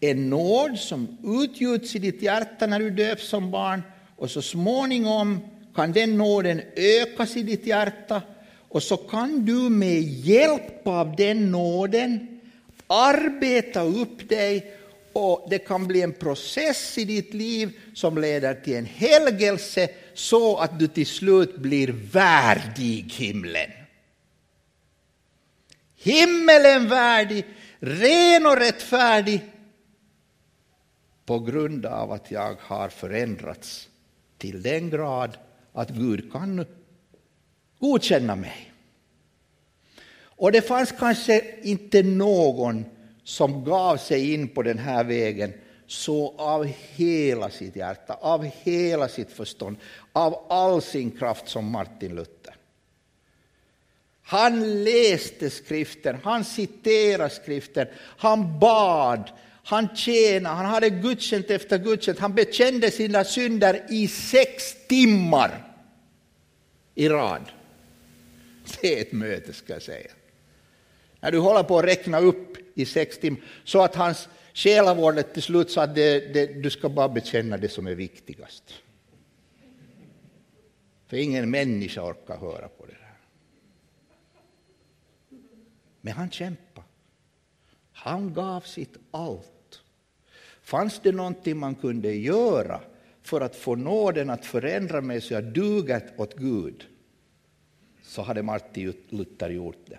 en 0.00 0.30
nåd 0.30 0.78
som 0.78 1.18
utgjuts 1.42 1.96
i 1.96 1.98
ditt 1.98 2.22
hjärta 2.22 2.66
när 2.66 2.78
du 2.78 2.90
döps 2.90 3.28
som 3.28 3.50
barn 3.50 3.82
och 4.16 4.30
så 4.30 4.42
småningom 4.42 5.40
kan 5.74 5.92
den 5.92 6.18
nåden 6.18 6.62
ökas 6.76 7.36
i 7.36 7.42
ditt 7.42 7.66
hjärta 7.66 8.22
och 8.68 8.82
så 8.82 8.96
kan 8.96 9.44
du 9.44 9.52
med 9.52 10.02
hjälp 10.02 10.86
av 10.86 11.16
den 11.16 11.50
nåden 11.50 12.40
arbeta 12.86 13.82
upp 13.82 14.28
dig 14.28 14.74
och 15.12 15.46
det 15.50 15.58
kan 15.58 15.86
bli 15.86 16.02
en 16.02 16.12
process 16.12 16.98
i 16.98 17.04
ditt 17.04 17.34
liv 17.34 17.70
som 17.94 18.18
leder 18.18 18.54
till 18.54 18.76
en 18.76 18.86
helgelse 18.86 19.88
så 20.18 20.56
att 20.56 20.78
du 20.78 20.86
till 20.86 21.06
slut 21.06 21.56
blir 21.56 21.88
värdig 22.12 23.12
himlen. 23.12 23.70
Himmelen 25.96 26.88
värdig, 26.88 27.44
ren 27.78 28.46
och 28.46 28.56
rättfärdig 28.56 29.40
på 31.26 31.38
grund 31.38 31.86
av 31.86 32.12
att 32.12 32.30
jag 32.30 32.56
har 32.60 32.88
förändrats 32.88 33.88
till 34.38 34.62
den 34.62 34.90
grad 34.90 35.38
att 35.72 35.90
Gud 35.90 36.32
kan 36.32 36.66
godkänna 37.78 38.36
mig. 38.36 38.72
Och 40.20 40.52
det 40.52 40.62
fanns 40.62 40.92
kanske 40.92 41.44
inte 41.62 42.02
någon 42.02 42.84
som 43.24 43.64
gav 43.64 43.96
sig 43.96 44.34
in 44.34 44.48
på 44.48 44.62
den 44.62 44.78
här 44.78 45.04
vägen 45.04 45.52
så 45.88 46.34
av 46.38 46.64
hela 46.94 47.50
sitt 47.50 47.76
hjärta, 47.76 48.14
av 48.14 48.44
hela 48.44 49.08
sitt 49.08 49.30
förstånd, 49.30 49.76
av 50.12 50.46
all 50.48 50.82
sin 50.82 51.10
kraft 51.10 51.48
som 51.48 51.70
Martin 51.70 52.14
Luther. 52.14 52.54
Han 54.22 54.84
läste 54.84 55.50
skriften, 55.50 56.18
han 56.22 56.44
citerade 56.44 57.30
skriften, 57.30 57.86
han 58.18 58.58
bad, 58.58 59.30
han 59.64 59.96
tjänade, 59.96 60.54
han 60.54 60.66
hade 60.66 60.90
gudstjänst 60.90 61.50
efter 61.50 61.78
gudstjänst, 61.78 62.20
han 62.20 62.34
bekände 62.34 62.90
sina 62.90 63.24
synder 63.24 63.86
i 63.90 64.08
sex 64.08 64.76
timmar 64.88 65.72
i 66.94 67.08
rad. 67.08 67.42
Det 68.80 68.98
är 68.98 69.02
ett 69.02 69.12
möte 69.12 69.52
ska 69.52 69.72
jag 69.72 69.82
säga. 69.82 70.10
När 71.20 71.32
du 71.32 71.38
håller 71.38 71.62
på 71.62 71.78
att 71.78 71.84
räkna 71.84 72.20
upp 72.20 72.56
i 72.74 72.86
sex 72.86 73.18
timmar 73.18 73.40
så 73.64 73.82
att 73.82 73.94
hans 73.94 74.28
själavårdet 74.54 75.34
till 75.34 75.42
slut 75.42 75.70
sa 75.70 75.82
att 75.82 75.94
det, 75.94 76.34
det, 76.34 76.46
du 76.46 76.70
ska 76.70 76.88
bara 76.88 77.08
bekänna 77.08 77.56
det 77.56 77.68
som 77.68 77.86
är 77.86 77.94
viktigast. 77.94 78.74
För 81.06 81.16
ingen 81.16 81.50
människa 81.50 82.02
orkar 82.02 82.36
höra 82.36 82.68
på 82.68 82.86
det 82.86 82.92
där. 82.92 83.18
Men 86.00 86.12
han 86.12 86.30
kämpade. 86.30 86.86
Han 87.92 88.34
gav 88.34 88.60
sitt 88.60 88.96
allt. 89.10 89.82
Fanns 90.62 91.00
det 91.02 91.12
någonting 91.12 91.56
man 91.56 91.74
kunde 91.74 92.14
göra 92.14 92.80
för 93.22 93.40
att 93.40 93.56
få 93.56 93.74
nåden 93.74 94.30
att 94.30 94.46
förändra 94.46 95.00
mig 95.00 95.20
så 95.20 95.34
jag 95.34 95.44
duger 95.44 96.02
åt 96.16 96.34
Gud, 96.34 96.86
så 98.02 98.22
hade 98.22 98.42
Martin 98.42 98.94
Luther 99.08 99.50
gjort 99.50 99.86
det. 99.86 99.98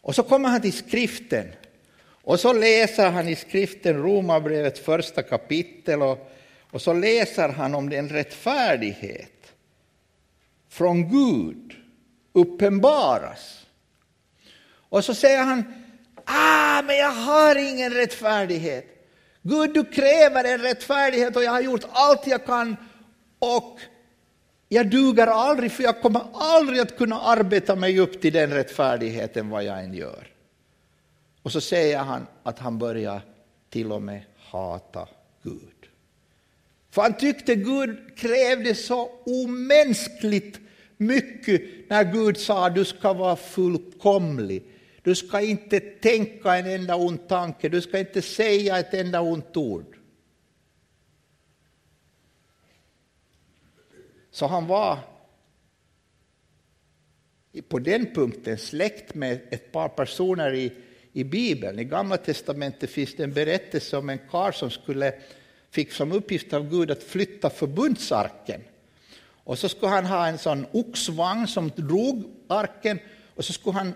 Och 0.00 0.14
så 0.14 0.22
kommer 0.22 0.48
han 0.48 0.62
till 0.62 0.72
skriften 0.72 1.48
och 2.24 2.40
så 2.40 2.52
läser 2.52 3.10
han 3.10 3.28
i 3.28 3.36
skriften 3.36 4.02
Romarbrevets 4.02 4.80
första 4.80 5.22
kapitel 5.22 6.02
och, 6.02 6.30
och 6.70 6.82
så 6.82 6.92
läser 6.92 7.48
han 7.48 7.74
om 7.74 7.90
den 7.90 8.08
rättfärdighet 8.08 9.52
från 10.70 11.10
Gud 11.10 11.74
uppenbaras. 12.32 13.66
Och 14.88 15.04
så 15.04 15.14
säger 15.14 15.42
han, 15.42 15.74
ah, 16.24 16.82
men 16.82 16.96
jag 16.96 17.10
har 17.10 17.56
ingen 17.56 17.92
rättfärdighet. 17.92 18.86
Gud, 19.42 19.74
du 19.74 19.84
kräver 19.84 20.44
en 20.44 20.58
rättfärdighet 20.58 21.36
och 21.36 21.44
jag 21.44 21.50
har 21.50 21.60
gjort 21.60 21.84
allt 21.92 22.26
jag 22.26 22.46
kan 22.46 22.76
och 23.38 23.78
jag 24.68 24.90
duger 24.90 25.26
aldrig 25.26 25.72
för 25.72 25.82
jag 25.82 26.02
kommer 26.02 26.22
aldrig 26.34 26.80
att 26.80 26.98
kunna 26.98 27.20
arbeta 27.20 27.76
mig 27.76 28.00
upp 28.00 28.20
till 28.20 28.32
den 28.32 28.50
rättfärdigheten 28.50 29.50
vad 29.50 29.64
jag 29.64 29.84
än 29.84 29.94
gör. 29.94 30.33
Och 31.44 31.52
så 31.52 31.60
säger 31.60 31.98
han 31.98 32.26
att 32.42 32.58
han 32.58 32.78
börjar 32.78 33.22
till 33.70 33.92
och 33.92 34.02
med 34.02 34.22
hata 34.36 35.08
Gud. 35.42 35.88
För 36.90 37.02
han 37.02 37.16
tyckte 37.16 37.54
Gud 37.54 38.16
krävde 38.16 38.74
så 38.74 39.10
omänskligt 39.26 40.60
mycket 40.96 41.62
när 41.90 42.12
Gud 42.12 42.36
sa 42.36 42.70
du 42.70 42.84
ska 42.84 43.12
vara 43.12 43.36
fullkomlig. 43.36 44.62
Du 45.02 45.14
ska 45.14 45.40
inte 45.40 45.80
tänka 45.80 46.56
en 46.56 46.66
enda 46.66 46.96
ond 46.96 47.28
tanke, 47.28 47.68
du 47.68 47.80
ska 47.80 47.98
inte 47.98 48.22
säga 48.22 48.78
ett 48.78 48.94
enda 48.94 49.20
ont 49.20 49.56
ord. 49.56 49.96
Så 54.30 54.46
han 54.46 54.66
var 54.66 54.98
på 57.68 57.78
den 57.78 58.14
punkten 58.14 58.58
släkt 58.58 59.14
med 59.14 59.40
ett 59.50 59.72
par 59.72 59.88
personer 59.88 60.54
i, 60.54 60.72
i 61.14 61.24
Bibeln. 61.24 61.78
I 61.78 61.84
Gamla 61.84 62.16
testamentet 62.16 62.90
finns 62.90 63.14
det 63.14 63.24
en 63.24 63.32
berättelse 63.32 63.96
om 63.96 64.10
en 64.10 64.18
karl 64.30 64.52
som 64.52 64.70
skulle, 64.70 65.14
fick 65.70 65.92
som 65.92 66.12
uppgift 66.12 66.52
av 66.52 66.70
Gud 66.70 66.90
att 66.90 67.02
flytta 67.02 67.50
förbundsarken. 67.50 68.60
Och 69.44 69.58
så 69.58 69.68
skulle 69.68 69.92
han 69.92 70.06
ha 70.06 70.26
en 70.26 70.38
sån 70.38 70.66
oxvagn 70.72 71.46
som 71.46 71.70
drog 71.76 72.24
arken 72.48 72.98
och 73.34 73.44
så 73.44 73.52
skulle 73.52 73.74
han 73.74 73.94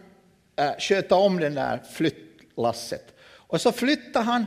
eh, 0.57 0.71
sköta 0.79 1.15
om 1.15 1.41
den 1.41 1.55
där 1.55 1.83
flyttlasset. 1.93 3.15
Och 3.21 3.61
så 3.61 3.73
flyttade 3.73 4.25
han 4.25 4.45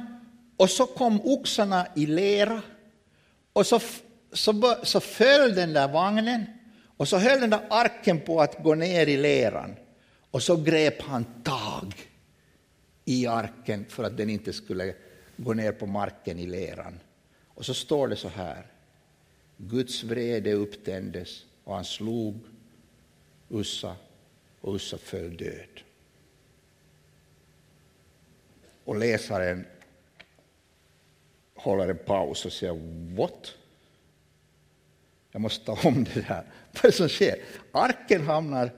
och 0.57 0.69
så 0.69 0.85
kom 0.85 1.21
oxarna 1.23 1.87
i 1.95 2.05
lera 2.05 2.61
och 3.53 3.67
så, 3.67 3.79
så, 4.33 4.75
så 4.83 4.99
föll 4.99 5.55
den 5.55 5.73
där 5.73 5.87
vagnen 5.87 6.45
och 6.97 7.07
så 7.07 7.17
höll 7.17 7.41
den 7.41 7.49
där 7.49 7.67
arken 7.69 8.19
på 8.19 8.41
att 8.41 8.63
gå 8.63 8.75
ner 8.75 9.07
i 9.07 9.17
leran 9.17 9.75
och 10.31 10.43
så 10.43 10.55
grep 10.55 11.01
han 11.01 11.25
tag 11.43 12.10
i 13.05 13.27
arken 13.27 13.85
för 13.89 14.03
att 14.03 14.17
den 14.17 14.29
inte 14.29 14.53
skulle 14.53 14.95
gå 15.37 15.53
ner 15.53 15.71
på 15.71 15.85
marken 15.85 16.39
i 16.39 16.47
leran. 16.47 16.99
Och 17.47 17.65
så 17.65 17.73
står 17.73 18.07
det 18.07 18.15
så 18.15 18.27
här. 18.27 18.65
Guds 19.57 20.03
vrede 20.03 20.53
upptändes 20.53 21.45
och 21.63 21.75
han 21.75 21.85
slog 21.85 22.39
Ussa 23.49 23.95
och 24.61 24.75
Ussa 24.75 24.97
föll 24.97 25.37
död. 25.37 25.81
Och 28.83 28.95
läsaren 28.95 29.65
håller 31.55 31.87
en 31.87 31.97
paus 31.97 32.45
och 32.45 32.53
säger 32.53 32.79
What? 33.15 33.53
Jag 35.31 35.41
måste 35.41 35.65
ta 35.65 35.87
om 35.87 36.03
det 36.03 36.27
där. 36.27 36.43
Vad 36.71 36.85
är 36.85 36.87
det 36.87 36.91
som 36.91 37.09
sker? 37.09 37.35
Arken 37.71 38.21
hamnar, 38.21 38.71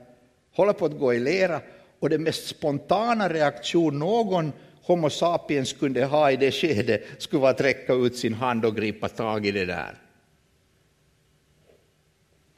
håller 0.52 0.72
på 0.72 0.86
att 0.86 0.98
gå 0.98 1.14
i 1.14 1.20
lera 1.20 1.62
och 2.04 2.10
den 2.10 2.22
mest 2.22 2.46
spontana 2.46 3.28
reaktion 3.28 3.98
någon 3.98 4.52
Homo 4.82 5.10
sapiens 5.10 5.72
kunde 5.72 6.04
ha 6.04 6.30
i 6.30 6.36
det 6.36 6.52
skedet 6.52 7.02
skulle 7.18 7.40
vara 7.40 7.50
att 7.50 7.60
räcka 7.60 7.94
ut 7.94 8.16
sin 8.16 8.34
hand 8.34 8.64
och 8.64 8.76
gripa 8.76 9.08
tag 9.08 9.46
i 9.46 9.50
det 9.50 9.64
där. 9.64 10.02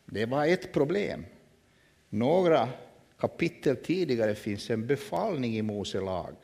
Det 0.07 0.27
var 0.27 0.47
ett 0.47 0.73
problem. 0.73 1.25
Några 2.09 2.69
kapitel 3.19 3.77
tidigare 3.77 4.35
finns 4.35 4.71
en 4.71 4.87
befallning 4.87 5.57
i 5.57 5.63
Mose 5.63 6.01
lag. 6.01 6.35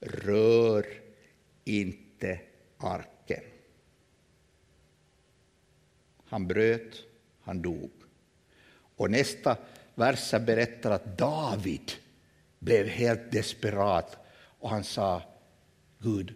Rör 0.00 0.86
inte 1.64 2.40
arken. 2.78 3.44
Han 6.24 6.46
bröt, 6.46 7.04
han 7.42 7.62
dog. 7.62 7.90
Och 8.96 9.10
nästa 9.10 9.56
vers 9.94 10.30
berättar 10.30 10.90
att 10.90 11.18
David 11.18 11.92
blev 12.58 12.86
helt 12.86 13.32
desperat 13.32 14.16
och 14.58 14.70
han 14.70 14.84
sa 14.84 15.22
Gud, 15.98 16.34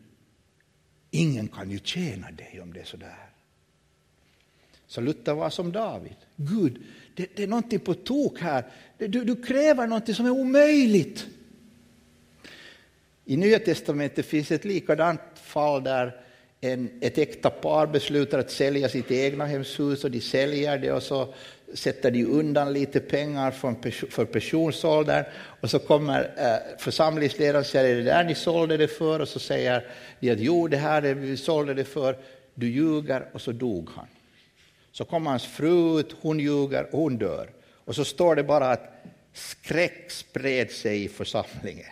ingen 1.11 1.49
kan 1.49 1.71
ju 1.71 1.79
tjäna 1.79 2.31
dig 2.31 2.61
om 2.63 2.73
det 2.73 2.81
är 2.81 2.85
så 2.85 2.97
där. 2.97 3.31
Så 4.87 5.01
Luther 5.01 5.35
var 5.35 5.51
som 5.51 5.73
David. 5.73 6.17
Gud, 6.37 6.83
det, 7.15 7.37
det 7.37 7.43
är 7.43 7.47
någonting 7.47 7.81
på 7.81 7.95
tok 7.95 8.41
här. 8.41 8.65
Du, 8.99 9.09
du 9.09 9.43
kräver 9.43 9.87
någonting 9.87 10.15
som 10.15 10.27
är 10.27 10.31
omöjligt. 10.31 11.27
I 13.25 13.37
Nya 13.37 13.59
testamentet 13.59 14.27
finns 14.27 14.51
ett 14.51 14.65
likadant 14.65 15.21
fall 15.35 15.85
där 15.85 16.21
en, 16.61 16.91
ett 17.01 17.19
äkta 17.19 17.51
par 17.51 17.87
beslutar 17.87 18.39
att 18.39 18.51
sälja 18.51 18.89
sitt 18.89 19.11
egna 19.11 19.47
hemshus 19.47 20.05
och 20.05 20.11
de 20.11 20.21
säljer 20.21 20.79
det 20.79 20.93
och 20.93 21.03
så 21.03 21.35
sätter 21.75 22.11
de 22.11 22.25
undan 22.25 22.73
lite 22.73 23.01
pengar 23.01 23.51
för 24.11 24.25
personsålder, 24.25 25.29
och 25.61 25.71
så 25.71 25.79
kommer 25.79 26.21
eh, 26.37 26.79
församlingsledaren 26.79 27.61
och 27.61 27.67
säger 27.67 27.95
är 27.95 27.97
det 27.97 28.03
där 28.03 28.25
ni 28.25 28.35
sålde 28.35 28.77
det 28.77 28.89
för 28.89 29.21
och 29.21 29.29
så 29.29 29.39
säger 29.39 29.87
de 30.21 30.31
att 30.31 30.41
jo 30.41 30.69
det 30.69 30.77
här 30.77 31.03
är 31.03 31.15
vi 31.15 31.37
sålde 31.37 31.75
det 31.75 31.85
för, 31.85 32.17
du 32.55 32.69
ljuger 32.69 33.29
och 33.33 33.41
så 33.41 33.53
dog 33.53 33.91
han. 33.95 34.07
Så 34.93 35.05
kommer 35.05 35.31
hans 35.31 35.47
fru 35.47 36.01
ut, 36.01 36.17
hon 36.21 36.41
ljuger 36.41 36.95
och 36.95 37.01
hon 37.01 37.19
dör. 37.19 37.51
Och 37.85 37.95
så 37.95 38.05
står 38.05 38.37
det 38.37 38.43
bara 38.43 38.71
att 38.71 39.05
skräck 39.33 40.11
spred 40.11 40.71
sig 40.71 41.05
i 41.05 41.09
församlingen. 41.09 41.87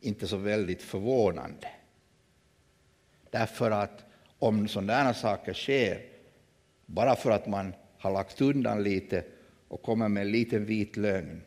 Inte 0.00 0.28
så 0.28 0.36
väldigt 0.36 0.82
förvånande. 0.82 1.68
Därför 3.30 3.70
att 3.70 4.04
om 4.38 4.68
sådana 4.68 5.14
saker 5.14 5.54
sker, 5.54 6.11
bara 6.86 7.16
för 7.16 7.30
att 7.30 7.46
man 7.46 7.74
har 7.98 8.12
lagt 8.12 8.40
undan 8.40 8.82
lite 8.82 9.24
och 9.68 9.82
kommer 9.82 10.08
med 10.08 10.20
en 10.20 10.30
liten 10.30 10.64
vit 10.64 10.96
lögn. 10.96 11.42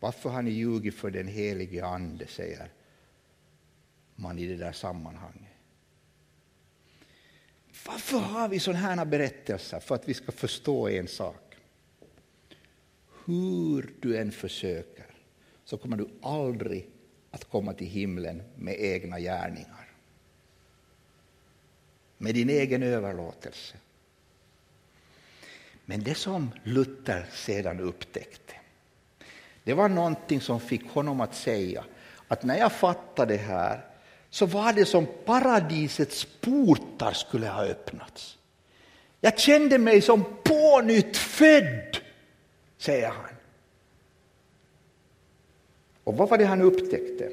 Varför 0.00 0.30
har 0.30 0.42
ni 0.42 0.50
ljugit 0.50 0.94
för 0.94 1.10
den 1.10 1.28
helige 1.28 1.86
Ande, 1.86 2.26
säger 2.26 2.72
man 4.14 4.38
i 4.38 4.46
det 4.46 4.56
där 4.56 4.72
sammanhanget. 4.72 5.50
Varför 7.86 8.18
har 8.18 8.48
vi 8.48 8.60
sådana 8.60 8.80
här 8.80 9.04
berättelser? 9.04 9.80
För 9.80 9.94
att 9.94 10.08
vi 10.08 10.14
ska 10.14 10.32
förstå 10.32 10.88
en 10.88 11.08
sak. 11.08 11.56
Hur 13.24 13.94
du 14.00 14.18
än 14.18 14.32
försöker 14.32 15.06
så 15.64 15.76
kommer 15.76 15.96
du 15.96 16.08
aldrig 16.22 16.90
att 17.30 17.44
komma 17.44 17.72
till 17.72 17.86
himlen 17.86 18.42
med 18.56 18.76
egna 18.80 19.20
gärningar. 19.20 19.79
Med 22.22 22.34
din 22.34 22.50
egen 22.50 22.82
överlåtelse. 22.82 23.76
Men 25.84 26.02
det 26.02 26.14
som 26.14 26.50
Luther 26.64 27.26
sedan 27.32 27.80
upptäckte, 27.80 28.54
det 29.64 29.74
var 29.74 29.88
någonting 29.88 30.40
som 30.40 30.60
fick 30.60 30.90
honom 30.90 31.20
att 31.20 31.34
säga 31.34 31.84
att 32.28 32.42
när 32.42 32.58
jag 32.58 32.72
fattade 32.72 33.34
det 33.34 33.42
här 33.42 33.84
så 34.30 34.46
var 34.46 34.72
det 34.72 34.84
som 34.84 35.06
paradisets 35.24 36.26
portar 36.40 37.12
skulle 37.12 37.48
ha 37.48 37.64
öppnats. 37.64 38.38
Jag 39.20 39.38
kände 39.38 39.78
mig 39.78 40.00
som 40.00 40.24
pånyttfödd, 40.44 41.96
säger 42.78 43.08
han. 43.08 43.34
Och 46.04 46.16
vad 46.16 46.28
var 46.28 46.38
det 46.38 46.44
han 46.44 46.60
upptäckte? 46.62 47.30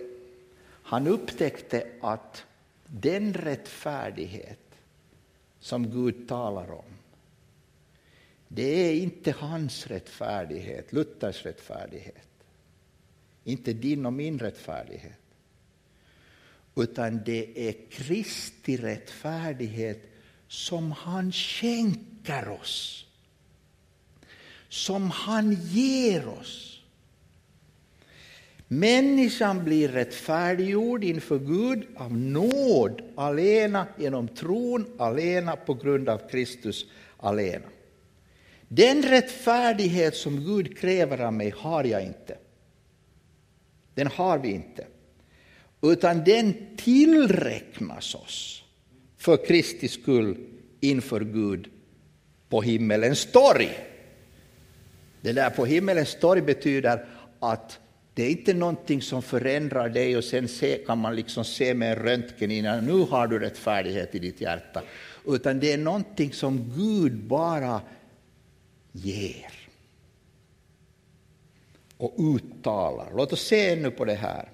Han 0.83 1.07
upptäckte 1.07 1.87
att 2.01 2.45
den 2.85 3.33
rättfärdighet 3.33 4.66
som 5.67 5.91
Gud 5.91 6.27
talar 6.27 6.71
om, 6.71 6.85
det 8.47 8.63
är 8.63 8.95
inte 8.95 9.31
hans 9.31 9.87
rättfärdighet, 9.87 10.93
Luthers 10.93 11.45
rättfärdighet. 11.45 12.27
inte 13.43 13.73
din 13.73 14.05
och 14.05 14.13
min 14.13 14.39
rättfärdighet. 14.39 15.19
Utan 16.75 17.23
det 17.25 17.69
är 17.69 17.75
Kristi 17.89 18.77
rättfärdighet 18.77 20.09
som 20.47 20.91
han 20.91 21.31
skänker 21.31 22.49
oss. 22.49 23.05
Som 24.69 25.11
han 25.11 25.53
ger 25.53 26.27
oss. 26.27 26.76
Människan 28.67 29.63
blir 29.63 29.89
rättfärdiggjord 29.89 31.03
inför 31.03 31.39
Gud 31.39 31.87
av 31.95 32.17
nåd 32.17 33.01
alena, 33.15 33.87
genom 33.97 34.27
tron 34.27 34.85
alena, 34.97 35.55
på 35.55 35.73
grund 35.73 36.09
av 36.09 36.29
Kristus 36.29 36.85
alena. 37.17 37.67
Den 38.67 39.03
rättfärdighet 39.03 40.15
som 40.15 40.45
Gud 40.45 40.77
kräver 40.77 41.21
av 41.21 41.33
mig 41.33 41.53
har 41.57 41.83
jag 41.83 42.03
inte. 42.03 42.37
Den 43.93 44.07
har 44.07 44.37
vi 44.37 44.51
inte. 44.51 44.87
Utan 45.81 46.23
den 46.23 46.53
tillräknas 46.77 48.15
oss 48.15 48.63
för 49.17 49.45
Kristi 49.45 49.87
skull 49.87 50.37
inför 50.79 51.19
Gud 51.19 51.69
på 52.49 52.61
himmelens 52.61 53.31
torg. 53.31 53.69
Det 55.21 55.31
där 55.31 55.49
på 55.49 55.65
himmelens 55.65 56.19
torg 56.19 56.41
betyder 56.41 57.05
att 57.39 57.79
det 58.17 58.23
är 58.23 58.31
inte 58.31 58.53
någonting 58.53 59.01
som 59.01 59.21
förändrar 59.21 59.89
dig 59.89 60.17
och 60.17 60.23
sen 60.23 60.47
se, 60.47 60.77
kan 60.77 60.97
man 60.97 61.15
liksom 61.15 61.45
se 61.45 61.73
med 61.73 61.91
en 61.91 62.03
röntgen 62.03 62.51
innan 62.51 62.85
nu 62.85 62.93
har 62.93 63.27
du 63.27 63.39
rättfärdighet 63.39 64.15
i 64.15 64.19
ditt 64.19 64.41
hjärta. 64.41 64.83
Utan 65.25 65.59
det 65.59 65.73
är 65.73 65.77
någonting 65.77 66.33
som 66.33 66.73
Gud 66.77 67.13
bara 67.23 67.81
ger. 68.91 69.51
Och 71.97 72.15
uttalar. 72.17 73.11
Låt 73.15 73.33
oss 73.33 73.47
se 73.47 73.69
ännu 73.69 73.91
på 73.91 74.05
det 74.05 74.15
här. 74.15 74.49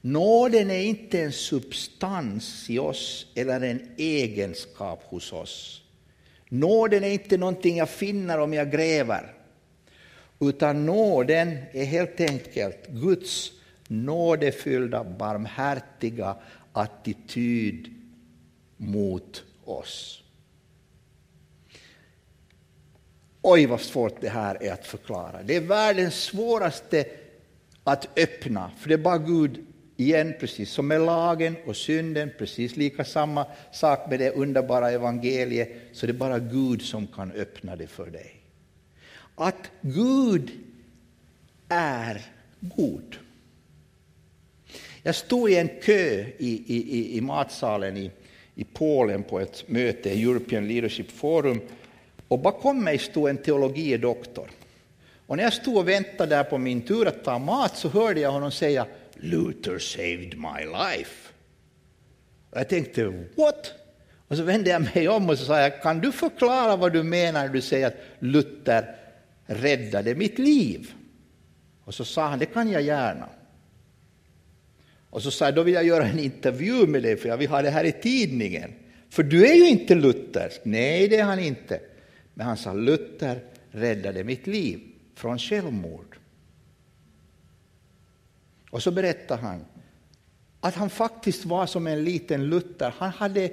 Nåden 0.00 0.70
är 0.70 0.82
inte 0.82 1.22
en 1.22 1.32
substans 1.32 2.70
i 2.70 2.78
oss 2.78 3.26
eller 3.34 3.60
en 3.60 3.88
egenskap 3.96 5.02
hos 5.04 5.32
oss. 5.32 5.82
Nåden 6.48 7.04
är 7.04 7.10
inte 7.10 7.36
någonting 7.36 7.76
jag 7.76 7.90
finner 7.90 8.38
om 8.38 8.52
jag 8.52 8.70
gräver. 8.70 9.39
Utan 10.40 10.86
nåden 10.86 11.58
är 11.72 11.84
helt 11.84 12.20
enkelt 12.20 12.86
Guds 12.88 13.52
nådefyllda, 13.88 15.04
barmhärtiga 15.04 16.36
attityd 16.72 17.94
mot 18.76 19.44
oss. 19.64 20.22
Oj, 23.42 23.66
vad 23.66 23.80
svårt 23.80 24.20
det 24.20 24.28
här 24.28 24.62
är 24.62 24.72
att 24.72 24.86
förklara. 24.86 25.42
Det 25.42 25.56
är 25.56 25.60
världens 25.60 26.14
svåraste 26.14 27.04
att 27.84 28.18
öppna, 28.18 28.70
för 28.78 28.88
det 28.88 28.94
är 28.94 28.98
bara 28.98 29.18
Gud 29.18 29.66
igen, 29.96 30.34
precis 30.40 30.70
som 30.70 30.88
med 30.88 31.00
lagen 31.00 31.56
och 31.66 31.76
synden, 31.76 32.30
precis 32.38 32.76
lika 32.76 33.04
samma 33.04 33.46
sak 33.72 34.10
med 34.10 34.18
det 34.18 34.30
underbara 34.30 34.90
evangeliet, 34.90 35.68
så 35.92 36.06
det 36.06 36.12
är 36.12 36.14
bara 36.14 36.38
Gud 36.38 36.82
som 36.82 37.06
kan 37.06 37.32
öppna 37.32 37.76
det 37.76 37.86
för 37.86 38.10
dig. 38.10 38.39
Att 39.42 39.70
Gud 39.80 40.50
är 41.68 42.22
god. 42.60 43.16
Jag 45.02 45.14
stod 45.14 45.50
i 45.50 45.56
en 45.56 45.68
kö 45.82 46.24
i, 46.38 46.64
i, 46.66 47.16
i 47.16 47.20
matsalen 47.20 47.96
i, 47.96 48.10
i 48.54 48.64
Polen 48.64 49.22
på 49.22 49.40
ett 49.40 49.68
möte, 49.68 50.10
European 50.10 50.68
Leadership 50.68 51.10
Forum, 51.10 51.60
och 52.28 52.38
bakom 52.38 52.84
mig 52.84 52.98
stod 52.98 53.28
en 53.28 53.36
teologidoktor. 53.36 54.50
Och 55.26 55.36
när 55.36 55.44
jag 55.44 55.52
stod 55.52 55.76
och 55.76 55.88
väntade 55.88 56.36
där 56.36 56.44
på 56.44 56.58
min 56.58 56.82
tur 56.82 57.08
att 57.08 57.24
ta 57.24 57.38
mat 57.38 57.76
så 57.76 57.88
hörde 57.88 58.20
jag 58.20 58.32
honom 58.32 58.50
säga 58.50 58.86
Luther 59.14 59.78
saved 59.78 60.38
my 60.38 60.64
life. 60.64 61.32
Och 62.50 62.58
jag 62.58 62.68
tänkte, 62.68 63.04
what? 63.36 63.72
Och 64.28 64.36
så 64.36 64.42
vände 64.42 64.70
jag 64.70 64.82
mig 64.94 65.08
om 65.08 65.30
och 65.30 65.38
så 65.38 65.44
sa 65.44 65.60
jag, 65.60 65.82
kan 65.82 66.00
du 66.00 66.12
förklara 66.12 66.76
vad 66.76 66.92
du 66.92 67.02
menar 67.02 67.46
när 67.46 67.48
du 67.48 67.60
säger 67.60 67.86
att 67.86 67.96
Luther 68.18 68.99
räddade 69.50 70.14
mitt 70.14 70.38
liv? 70.38 70.94
Och 71.84 71.94
så 71.94 72.04
sa 72.04 72.28
han, 72.28 72.38
det 72.38 72.46
kan 72.46 72.70
jag 72.70 72.82
gärna. 72.82 73.28
Och 75.10 75.22
så 75.22 75.30
sa 75.30 75.44
jag, 75.44 75.54
då 75.54 75.62
vill 75.62 75.74
jag 75.74 75.84
göra 75.84 76.06
en 76.06 76.18
intervju 76.18 76.86
med 76.86 77.02
dig 77.02 77.16
för 77.16 77.28
jag 77.28 77.36
vill 77.36 77.48
ha 77.48 77.62
det 77.62 77.70
här 77.70 77.84
i 77.84 77.92
tidningen. 77.92 78.72
För 79.08 79.22
du 79.22 79.46
är 79.46 79.54
ju 79.54 79.68
inte 79.68 79.94
luthersk. 79.94 80.60
Nej, 80.64 81.08
det 81.08 81.16
är 81.16 81.24
han 81.24 81.38
inte. 81.38 81.80
Men 82.34 82.46
han 82.46 82.56
sa, 82.56 82.72
Luther 82.72 83.44
räddade 83.70 84.24
mitt 84.24 84.46
liv 84.46 84.80
från 85.14 85.38
självmord. 85.38 86.16
Och 88.70 88.82
så 88.82 88.90
berättar 88.90 89.38
han 89.38 89.64
att 90.60 90.74
han 90.74 90.90
faktiskt 90.90 91.44
var 91.44 91.66
som 91.66 91.86
en 91.86 92.04
liten 92.04 92.46
Luther. 92.46 92.94
Han 92.98 93.10
hade 93.10 93.50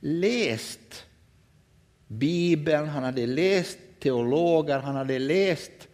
läst 0.00 1.04
Bibeln, 2.06 2.88
han 2.88 3.02
hade 3.02 3.26
läst 3.26 3.78
teologer, 4.02 4.78
han 4.78 4.94
hade 4.94 5.18
läst 5.18 5.88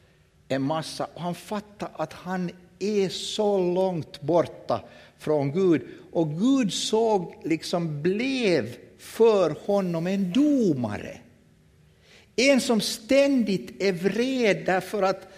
en 0.49 0.63
massa 0.63 1.09
och 1.15 1.21
han 1.21 1.35
fattade 1.35 1.93
att 1.97 2.13
han 2.13 2.51
är 2.79 3.09
så 3.09 3.59
långt 3.59 4.21
borta 4.21 4.85
från 5.19 5.53
Gud. 5.53 5.83
Och 6.13 6.29
Gud 6.39 6.73
såg, 6.73 7.35
liksom 7.45 8.03
blev 8.03 8.77
för 8.99 9.57
honom 9.67 10.07
en 10.07 10.33
domare. 10.33 11.21
En 12.37 12.61
som 12.61 12.81
ständigt 12.81 13.83
är 13.83 13.93
vred 13.93 14.63
därför 14.67 15.03
att 15.03 15.29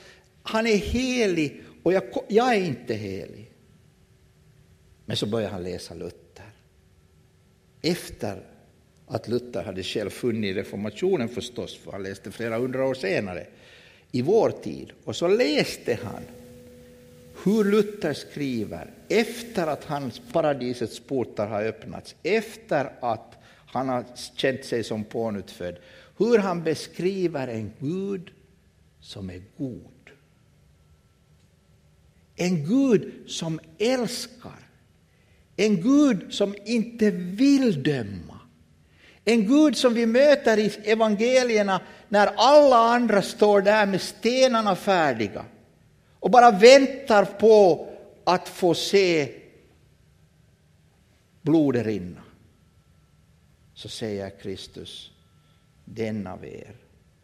han 0.43 0.67
är 0.67 0.77
helig 0.77 1.63
och 1.83 1.93
jag, 1.93 2.03
jag 2.29 2.55
är 2.55 2.65
inte 2.65 2.95
helig. 2.95 3.51
Men 5.05 5.17
så 5.17 5.27
börjar 5.27 5.51
han 5.51 5.63
läsa 5.63 5.95
Luther. 5.95 6.53
Efter 7.83 8.50
att 9.11 9.29
Luther 9.29 9.63
hade 9.63 9.83
själv 9.83 10.11
funnit 10.11 10.57
reformationen 10.57 11.29
förstås, 11.29 11.77
för 11.77 11.93
han 11.93 12.03
läste 12.03 12.31
flera 12.31 12.59
hundra 12.59 12.87
år 12.87 12.95
senare, 12.95 13.47
i 14.13 14.23
vår 14.23 14.51
tid. 14.51 14.93
Och 15.05 15.17
så 15.17 15.29
läste 15.29 15.99
han 16.03 16.23
hur 17.45 17.65
Luther 17.65 18.13
skriver 18.13 18.91
efter 19.09 19.67
att 19.67 19.85
hans 19.85 20.21
paradisets 20.33 21.01
portar 21.01 21.47
har 21.47 21.65
öppnats, 21.65 22.15
efter 22.23 22.93
att 23.01 23.35
han 23.67 23.89
har 23.89 24.05
känt 24.37 24.65
sig 24.65 24.85
som 24.85 25.05
pånyttfödd, 25.05 25.77
hur 26.19 26.39
han 26.39 26.63
beskriver 26.63 27.49
en 27.49 27.73
Gud 27.79 28.31
som 29.01 29.31
är 29.31 29.43
god. 29.57 30.11
En 32.37 32.65
Gud 32.65 33.13
som 33.27 33.61
älskar. 33.79 34.69
En 35.57 35.83
Gud 35.83 36.35
som 36.35 36.55
inte 36.65 37.11
vill 37.11 37.83
döma. 37.83 38.40
En 39.25 39.47
Gud 39.47 39.77
som 39.77 39.95
vi 39.95 40.07
möter 40.07 40.59
i 40.59 40.73
evangelierna 40.85 41.81
när 42.09 42.27
alla 42.37 42.77
andra 42.77 43.23
står 43.23 43.63
där 43.63 43.87
med 43.87 44.01
stenarna 44.01 44.77
färdiga 44.77 45.45
och 46.21 46.31
bara 46.31 46.51
väntar 46.51 47.25
på 47.25 47.87
att 48.25 48.49
få 48.49 48.75
se 48.75 49.35
blodet 51.43 51.87
rinna. 51.87 52.23
Så 53.75 53.89
säger 53.89 54.31
Kristus, 54.31 55.11
den 55.85 56.27
av 56.27 56.45
er 56.45 56.77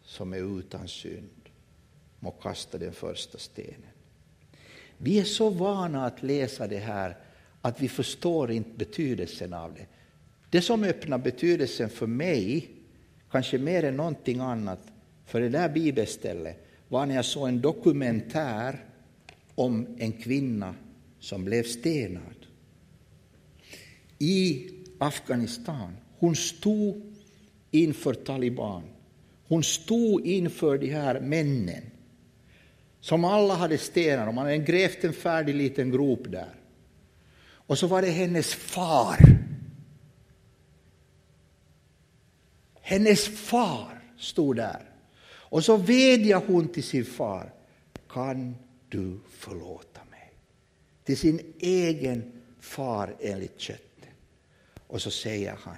som 0.05 0.33
är 0.33 0.59
utan 0.59 0.89
synd 0.89 1.49
må 2.21 2.31
kasta 2.31 2.79
den 2.79 2.93
första 2.93 3.39
stenen. 3.39 3.91
Vi 4.99 5.21
är 5.21 5.25
så 5.25 5.51
vana 5.51 6.07
att 6.07 6.23
läsa 6.23 6.67
det 6.67 6.79
här 6.79 7.17
att 7.63 7.81
vi 7.81 7.89
förstår 7.89 8.51
inte 8.51 8.71
betydelsen 8.77 9.55
av 9.55 9.75
det. 9.75 9.87
Det 10.57 10.63
som 10.63 10.85
öppnar 10.85 11.19
betydelsen 11.19 11.89
för 11.89 12.07
mig, 12.07 12.71
kanske 13.31 13.59
mer 13.59 13.83
än 13.83 13.97
någonting 13.97 14.41
annat, 14.41 14.81
för 15.27 15.41
det 15.41 15.49
där 15.49 15.69
bibelstället 15.69 16.67
var 16.89 17.07
när 17.07 17.15
jag 17.15 17.25
såg 17.25 17.49
en 17.49 17.61
dokumentär 17.61 18.85
om 19.55 19.87
en 19.99 20.13
kvinna 20.13 20.75
som 21.21 21.45
blev 21.45 21.63
stenad 21.63 22.47
i 24.19 24.69
Afghanistan. 24.99 25.97
Hon 26.19 26.37
stod 26.37 27.15
inför 27.71 28.15
taliban. 28.15 28.83
Hon 29.49 29.63
stod 29.63 30.27
inför 30.27 30.79
de 30.79 30.91
här 30.91 31.21
männen 31.21 31.83
som 33.01 33.25
alla 33.25 33.55
hade 33.55 33.79
stenar 33.79 34.33
man 34.33 34.45
hade 34.45 34.59
grävt 34.59 35.05
en 35.05 35.13
färdig 35.13 35.55
liten 35.55 35.91
grop 35.91 36.23
där. 36.29 36.55
Och 37.49 37.79
så 37.79 37.87
var 37.87 38.03
det 38.03 38.11
hennes 38.11 38.55
far. 38.55 39.36
Hennes 42.87 43.29
far 43.29 44.01
stod 44.19 44.57
där. 44.57 44.91
Och 45.27 45.65
så 45.65 45.77
vädjade 45.77 46.47
hon 46.47 46.69
till 46.69 46.83
sin 46.83 47.05
far. 47.05 47.53
Kan 48.09 48.57
du 48.89 49.21
förlåta 49.31 50.01
mig? 50.11 50.33
Till 51.05 51.17
sin 51.17 51.55
egen 51.59 52.43
far 52.61 53.17
enligt 53.21 53.61
köttet. 53.61 54.09
Och 54.87 55.03
så 55.03 55.11
säger 55.11 55.59
han, 55.63 55.77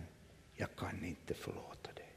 jag 0.57 0.69
kan 0.77 1.05
inte 1.05 1.35
förlåta 1.35 1.93
dig. 1.95 2.13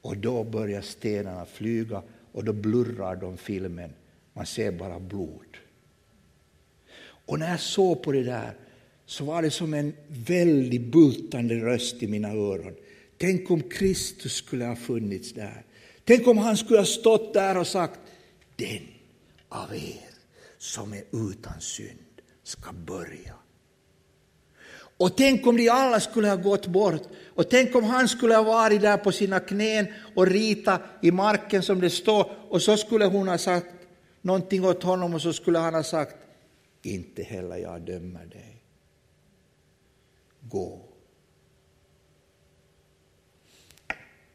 Och 0.00 0.16
då 0.16 0.44
börjar 0.44 0.82
stenarna 0.82 1.44
flyga 1.44 2.02
och 2.32 2.44
då 2.44 2.52
blurrar 2.52 3.16
de 3.16 3.36
filmen 3.36 3.92
Man 4.32 4.46
ser 4.46 4.72
bara 4.72 5.00
blod. 5.00 5.56
Och 6.98 7.38
när 7.38 7.50
jag 7.50 7.60
såg 7.60 8.02
på 8.02 8.12
det 8.12 8.22
där 8.22 8.54
så 9.06 9.24
var 9.24 9.42
det 9.42 9.50
som 9.50 9.74
en 9.74 9.92
väldigt 10.08 10.92
bultande 10.92 11.54
röst 11.54 12.02
i 12.02 12.06
mina 12.06 12.28
öron. 12.28 12.74
Tänk 13.18 13.50
om 13.50 13.62
Kristus 13.62 14.32
skulle 14.32 14.64
ha 14.64 14.76
funnits 14.76 15.32
där. 15.32 15.64
Tänk 16.04 16.26
om 16.26 16.38
han 16.38 16.56
skulle 16.56 16.78
ha 16.78 16.86
stått 16.86 17.34
där 17.34 17.58
och 17.58 17.66
sagt, 17.66 18.00
den 18.56 18.88
av 19.48 19.74
er 19.74 20.10
som 20.58 20.92
är 20.92 21.02
utan 21.12 21.60
synd 21.60 21.98
ska 22.42 22.72
börja. 22.72 23.34
Och 24.98 25.16
tänk 25.16 25.46
om 25.46 25.56
de 25.56 25.68
alla 25.68 26.00
skulle 26.00 26.28
ha 26.28 26.36
gått 26.36 26.66
bort 26.66 27.02
och 27.34 27.50
tänk 27.50 27.74
om 27.74 27.84
han 27.84 28.08
skulle 28.08 28.34
ha 28.34 28.42
varit 28.42 28.80
där 28.80 28.96
på 28.96 29.12
sina 29.12 29.40
knän 29.40 29.86
och 30.14 30.26
rita 30.26 30.80
i 31.02 31.10
marken 31.10 31.62
som 31.62 31.80
det 31.80 31.90
står 31.90 32.30
och 32.48 32.62
så 32.62 32.76
skulle 32.76 33.04
hon 33.04 33.28
ha 33.28 33.38
sagt 33.38 33.74
någonting 34.22 34.64
åt 34.64 34.82
honom 34.82 35.14
och 35.14 35.22
så 35.22 35.32
skulle 35.32 35.58
han 35.58 35.74
ha 35.74 35.82
sagt 35.82 36.16
inte 36.82 37.22
heller 37.22 37.56
jag 37.56 37.82
dömer 37.82 38.26
dig. 38.26 38.55
Gå. 40.50 40.82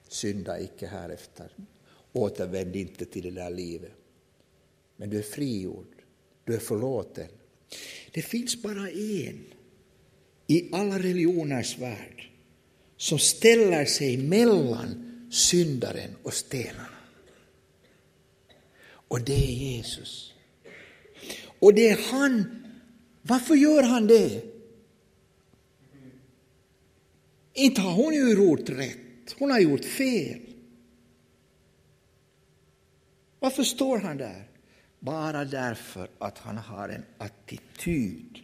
Synda 0.08 0.60
icke 0.60 0.88
härefter. 0.88 1.52
Återvänd 2.13 2.76
inte 2.76 3.06
till 3.06 3.24
det 3.24 3.32
där 3.32 3.50
livet. 3.50 3.91
Men 4.95 5.10
du 5.10 5.17
är 5.17 5.24
frigjord, 5.24 5.95
du 6.43 6.56
är 6.56 6.60
förlåten. 6.60 7.28
Det 8.12 8.21
finns 8.21 8.62
bara 8.62 8.89
en 8.89 9.45
i 10.47 10.69
alla 10.71 11.00
religioners 11.00 11.78
värld 11.78 12.30
som 12.97 13.19
ställer 13.19 13.86
sig 13.86 14.17
mellan 14.17 15.08
syndaren 15.32 16.15
och 16.24 16.34
stenarna. 16.34 16.88
Och 18.84 19.21
det 19.21 19.34
är 19.34 19.52
Jesus. 19.52 20.34
Och 21.60 21.74
det 21.74 21.89
är 21.89 22.12
han. 22.12 22.63
Varför 23.21 23.56
gör 23.56 23.84
han 23.84 24.08
det? 24.08 24.51
Inte 27.62 27.82
har 27.82 27.91
hon 27.91 28.13
ju 28.13 28.34
gjort 28.34 28.69
rätt, 28.69 29.36
hon 29.39 29.52
har 29.52 29.60
gjort 29.60 29.86
fel. 29.86 30.39
Varför 33.39 33.63
står 33.63 33.97
han 33.97 34.17
där? 34.17 34.47
Bara 35.00 35.45
därför 35.45 36.08
att 36.19 36.38
han 36.38 36.58
har 36.58 36.89
en 36.89 37.06
attityd, 37.17 38.39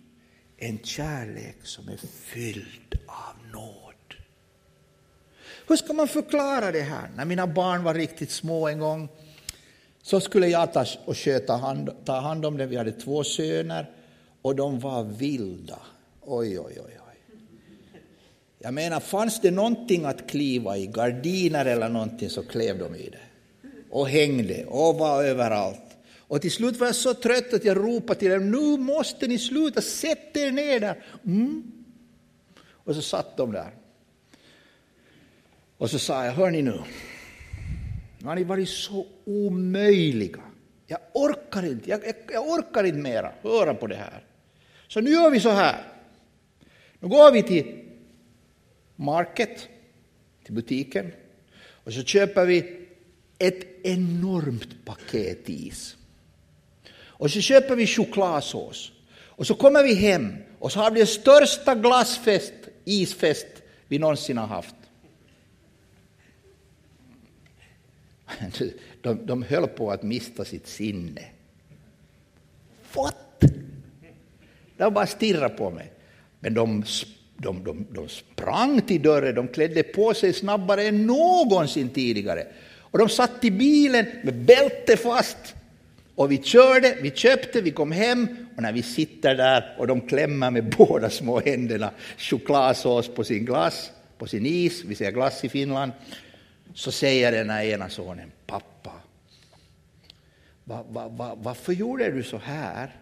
en 0.57 0.79
kärlek 0.79 1.57
som 1.63 1.89
är 1.89 1.97
fylld 1.97 2.99
av 3.07 3.51
nåd. 3.53 4.15
Hur 5.67 5.75
ska 5.75 5.93
man 5.93 6.07
förklara 6.07 6.71
det 6.71 6.81
här? 6.81 7.09
När 7.15 7.25
mina 7.25 7.47
barn 7.47 7.83
var 7.83 7.93
riktigt 7.93 8.31
små 8.31 8.67
en 8.67 8.79
gång 8.79 9.09
så 10.01 10.19
skulle 10.19 10.47
jag 10.47 10.73
ta 10.73 10.85
och 11.05 11.17
sköta 11.17 11.57
hand, 11.57 11.89
ta 12.05 12.19
hand 12.19 12.45
om 12.45 12.57
dem. 12.57 12.69
Vi 12.69 12.77
hade 12.77 12.91
två 12.91 13.23
söner 13.23 13.91
och 14.41 14.55
de 14.55 14.79
var 14.79 15.03
vilda. 15.03 15.79
Oj, 16.21 16.59
oj, 16.59 16.77
oj. 16.77 16.81
oj. 16.85 17.06
Jag 18.59 18.73
menar, 18.73 18.99
fanns 18.99 19.41
det 19.41 19.51
någonting 19.51 20.05
att 20.05 20.29
kliva 20.29 20.77
i, 20.77 20.87
gardiner 20.87 21.65
eller 21.65 21.89
någonting, 21.89 22.29
så 22.29 22.43
klev 22.43 22.79
de 22.79 22.95
i 22.95 23.09
det. 23.09 23.19
Och 23.89 24.09
hängde 24.09 24.65
och 24.65 24.95
var 24.95 25.23
överallt. 25.23 25.81
Och 26.17 26.41
till 26.41 26.51
slut 26.51 26.77
var 26.77 26.87
jag 26.87 26.95
så 26.95 27.13
trött 27.13 27.53
att 27.53 27.65
jag 27.65 27.77
ropade 27.77 28.19
till 28.19 28.31
dem, 28.31 28.51
nu 28.51 28.77
måste 28.77 29.27
ni 29.27 29.37
sluta, 29.37 29.81
sätt 29.81 30.37
er 30.37 30.51
ner 30.51 30.79
där. 30.79 31.03
Mm. 31.25 31.71
Och 32.69 32.95
så 32.95 33.01
satt 33.01 33.37
de 33.37 33.51
där. 33.51 33.71
Och 35.77 35.89
så 35.89 35.99
sa 35.99 36.25
jag, 36.25 36.31
hör 36.31 36.51
ni 36.51 36.61
nu, 36.61 36.79
nu 38.19 38.27
har 38.27 38.35
ni 38.35 38.43
varit 38.43 38.69
så 38.69 39.05
omöjliga. 39.25 40.39
Jag 40.87 40.99
orkar 41.13 41.65
inte, 41.65 41.89
jag, 41.89 42.05
jag, 42.05 42.15
jag 42.33 42.47
orkar 42.47 42.83
inte 42.83 42.99
mera 42.99 43.31
höra 43.41 43.73
på 43.73 43.87
det 43.87 43.95
här. 43.95 44.23
Så 44.87 45.01
nu 45.01 45.09
gör 45.09 45.29
vi 45.29 45.39
så 45.39 45.49
här. 45.49 45.83
Nu 46.99 47.07
går 47.07 47.31
vi 47.31 47.43
till 47.43 47.86
Market, 48.99 49.67
till 50.43 50.53
butiken, 50.53 51.11
och 51.59 51.93
så 51.93 52.03
köper 52.03 52.45
vi 52.45 52.87
ett 53.37 53.85
enormt 53.85 54.85
paket 54.85 55.49
is. 55.49 55.97
Och 56.93 57.31
så 57.31 57.41
köper 57.41 57.75
vi 57.75 57.87
chokladsås. 57.87 58.91
Och 59.09 59.47
så 59.47 59.55
kommer 59.55 59.83
vi 59.83 59.93
hem 59.93 60.35
och 60.59 60.71
så 60.71 60.79
har 60.79 60.91
vi 60.91 60.97
den 60.99 61.07
största 61.07 61.75
glassfest, 61.75 62.53
isfest 62.85 63.47
vi 63.87 63.99
någonsin 63.99 64.37
har 64.37 64.47
haft. 64.47 64.75
De, 69.01 69.25
de 69.25 69.43
höll 69.43 69.67
på 69.67 69.91
att 69.91 70.03
mista 70.03 70.45
sitt 70.45 70.67
sinne. 70.67 71.25
What? 72.93 73.43
De 74.77 74.93
bara 74.93 75.07
stirrade 75.07 75.55
på 75.55 75.69
mig. 75.69 75.91
Men 76.39 76.53
de, 76.53 76.83
de, 77.37 77.63
de, 77.63 77.85
de 77.91 78.09
sprang 78.09 78.81
till 78.81 79.01
dörren, 79.01 79.35
de 79.35 79.47
klädde 79.47 79.83
på 79.83 80.13
sig 80.13 80.33
snabbare 80.33 80.83
än 80.83 81.07
någonsin 81.07 81.89
tidigare. 81.89 82.47
Och 82.79 82.99
de 82.99 83.09
satt 83.09 83.43
i 83.43 83.51
bilen 83.51 84.05
med 84.23 84.35
bälte 84.35 84.97
fast. 84.97 85.55
Och 86.15 86.31
vi 86.31 86.43
körde, 86.43 86.97
vi 87.01 87.11
köpte, 87.11 87.61
vi 87.61 87.71
kom 87.71 87.91
hem 87.91 88.47
och 88.55 88.61
när 88.61 88.71
vi 88.73 88.83
sitter 88.83 89.35
där 89.35 89.75
och 89.77 89.87
de 89.87 90.01
klämmer 90.01 90.51
med 90.51 90.75
båda 90.77 91.09
små 91.09 91.39
händerna 91.39 91.91
chokladsås 92.17 93.07
på 93.07 93.23
sin 93.23 93.45
glass, 93.45 93.91
på 94.17 94.27
sin 94.27 94.45
is, 94.45 94.83
vi 94.83 94.95
säger 94.95 95.11
glass 95.11 95.43
i 95.43 95.49
Finland, 95.49 95.91
så 96.73 96.91
säger 96.91 97.31
den 97.31 97.49
här 97.49 97.63
ena 97.63 97.89
sonen, 97.89 98.31
pappa, 98.45 98.91
va, 100.63 100.85
va, 100.89 101.07
va, 101.07 101.35
varför 101.41 101.73
gjorde 101.73 102.11
du 102.11 102.23
så 102.23 102.37
här? 102.37 102.95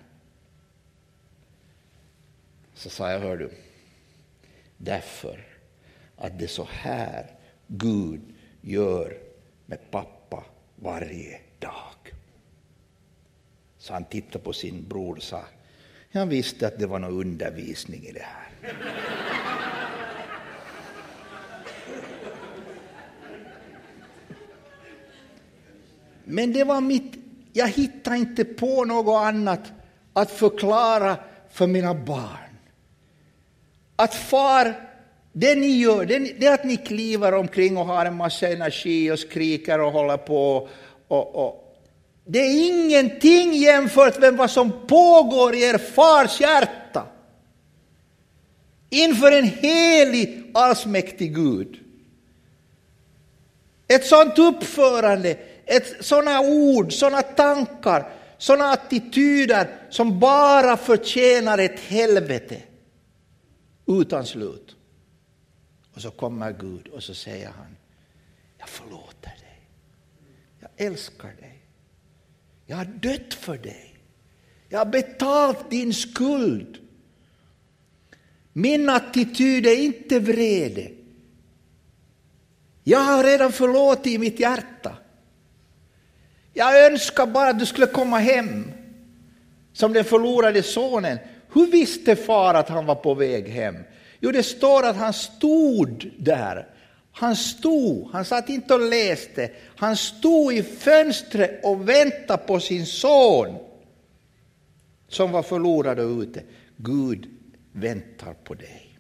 Så 2.74 2.90
sa 2.90 3.12
jag, 3.12 3.20
hör 3.20 3.38
du, 3.38 3.50
därför 4.78 5.48
att 6.16 6.40
det 6.40 6.46
är 6.46 6.50
så 6.50 6.68
här 6.72 7.32
Gud 7.68 8.22
gör 8.62 9.18
med 9.66 9.92
pappa 9.92 10.44
varje 10.76 11.40
dag. 11.60 12.14
Så 13.78 13.94
han 13.94 14.06
tittade 14.06 14.44
på 14.44 14.54
sin 14.54 14.88
bror 14.88 15.16
och 15.16 15.24
sa, 15.24 15.44
jag 16.12 16.26
visste 16.26 16.68
att 16.68 16.80
det 16.80 16.88
var 16.88 17.00
någon 17.00 17.20
undervisning 17.20 18.06
i 18.06 18.12
det 18.12 18.26
här. 18.26 18.74
Men 26.24 26.54
det 26.54 26.64
var 26.64 26.82
mitt, 26.82 27.14
jag 27.54 27.68
hittade 27.68 28.18
inte 28.18 28.46
på 28.46 28.86
något 28.86 29.26
annat 29.26 29.72
att 30.14 30.32
förklara 30.32 31.18
för 31.50 31.68
mina 31.68 31.94
barn. 31.94 32.45
Att 33.96 34.16
far, 34.16 34.74
det 35.34 35.56
ni 35.56 35.68
gör, 35.68 36.06
det, 36.06 36.20
det 36.20 36.48
är 36.48 36.54
att 36.54 36.64
ni 36.64 36.78
kliver 36.78 37.34
omkring 37.34 37.78
och 37.78 37.86
har 37.86 38.06
en 38.06 38.16
massa 38.16 38.48
energi 38.48 39.12
och 39.12 39.20
skriker 39.20 39.80
och 39.82 39.92
håller 39.92 40.18
på. 40.18 40.70
Och, 41.08 41.36
och. 41.36 41.62
Det 42.26 42.40
är 42.40 42.68
ingenting 42.68 43.54
jämfört 43.54 44.20
med 44.20 44.34
vad 44.34 44.52
som 44.52 44.72
pågår 44.88 45.56
i 45.56 45.64
er 45.64 45.78
fars 45.78 46.42
hjärta. 46.42 47.04
Inför 48.90 49.32
en 49.32 49.44
helig, 49.48 50.52
allsmäktig 50.54 51.36
Gud. 51.36 51.80
Ett 53.88 54.06
sånt 54.06 54.40
uppförande, 54.40 55.38
ett, 55.66 56.06
såna 56.06 56.40
ord, 56.40 56.94
såna 56.94 57.22
tankar, 57.22 58.10
såna 58.38 58.72
attityder 58.72 59.68
som 59.90 60.20
bara 60.20 60.78
förtjänar 60.78 61.58
ett 61.58 61.80
helvete 61.80 62.56
utan 63.88 64.26
slut. 64.26 64.76
Och 65.94 66.02
så 66.02 66.12
kommer 66.12 66.52
Gud 66.52 66.88
och 66.88 67.04
så 67.04 67.14
säger 67.14 67.50
han, 67.50 67.78
jag 68.58 68.70
förlåter 68.70 69.30
dig. 69.30 69.70
Jag 70.60 70.70
älskar 70.78 71.28
dig. 71.28 71.62
Jag 72.66 72.78
har 72.78 72.86
dött 72.86 73.34
för 73.34 73.58
dig. 73.58 73.98
Jag 74.70 74.80
har 74.80 74.86
betalt 74.86 75.70
din 75.70 75.94
skuld. 75.94 76.78
Min 78.54 78.90
attityd 78.90 79.66
är 79.66 79.76
inte 79.76 80.20
vrede. 80.20 80.92
Jag 82.84 83.00
har 83.00 83.24
redan 83.24 83.52
förlåtit 83.52 84.08
i 84.14 84.18
mitt 84.18 84.40
hjärta. 84.40 84.98
Jag 86.54 86.86
önskar 86.92 87.28
bara 87.28 87.50
att 87.50 87.60
du 87.60 87.66
skulle 87.66 87.88
komma 87.88 88.20
hem 88.20 88.72
som 89.74 89.94
den 89.94 90.06
förlorade 90.06 90.64
sonen. 90.64 91.18
Hur 91.56 91.72
visste 91.72 92.16
far 92.16 92.54
att 92.54 92.70
han 92.70 92.86
var 92.86 92.96
på 92.96 93.14
väg 93.14 93.50
hem? 93.50 93.76
Jo, 94.20 94.32
det 94.32 94.44
står 94.44 94.84
att 94.84 94.96
han 94.96 95.14
stod 95.14 96.12
där. 96.18 96.68
Han 97.12 97.36
stod, 97.36 98.10
han 98.12 98.26
satt 98.26 98.50
inte 98.50 98.74
och 98.74 98.90
läste. 98.90 99.52
Han 99.76 99.98
stod 99.98 100.54
i 100.54 100.64
fönstret 100.64 101.64
och 101.64 101.90
väntade 101.90 102.44
på 102.44 102.60
sin 102.60 102.86
son 102.86 103.58
som 105.08 105.32
var 105.32 105.44
förlorad 105.44 106.00
och 106.00 106.20
ute. 106.22 106.44
Gud 106.78 107.30
väntar 107.72 108.34
på 108.34 108.54
dig. 108.54 109.00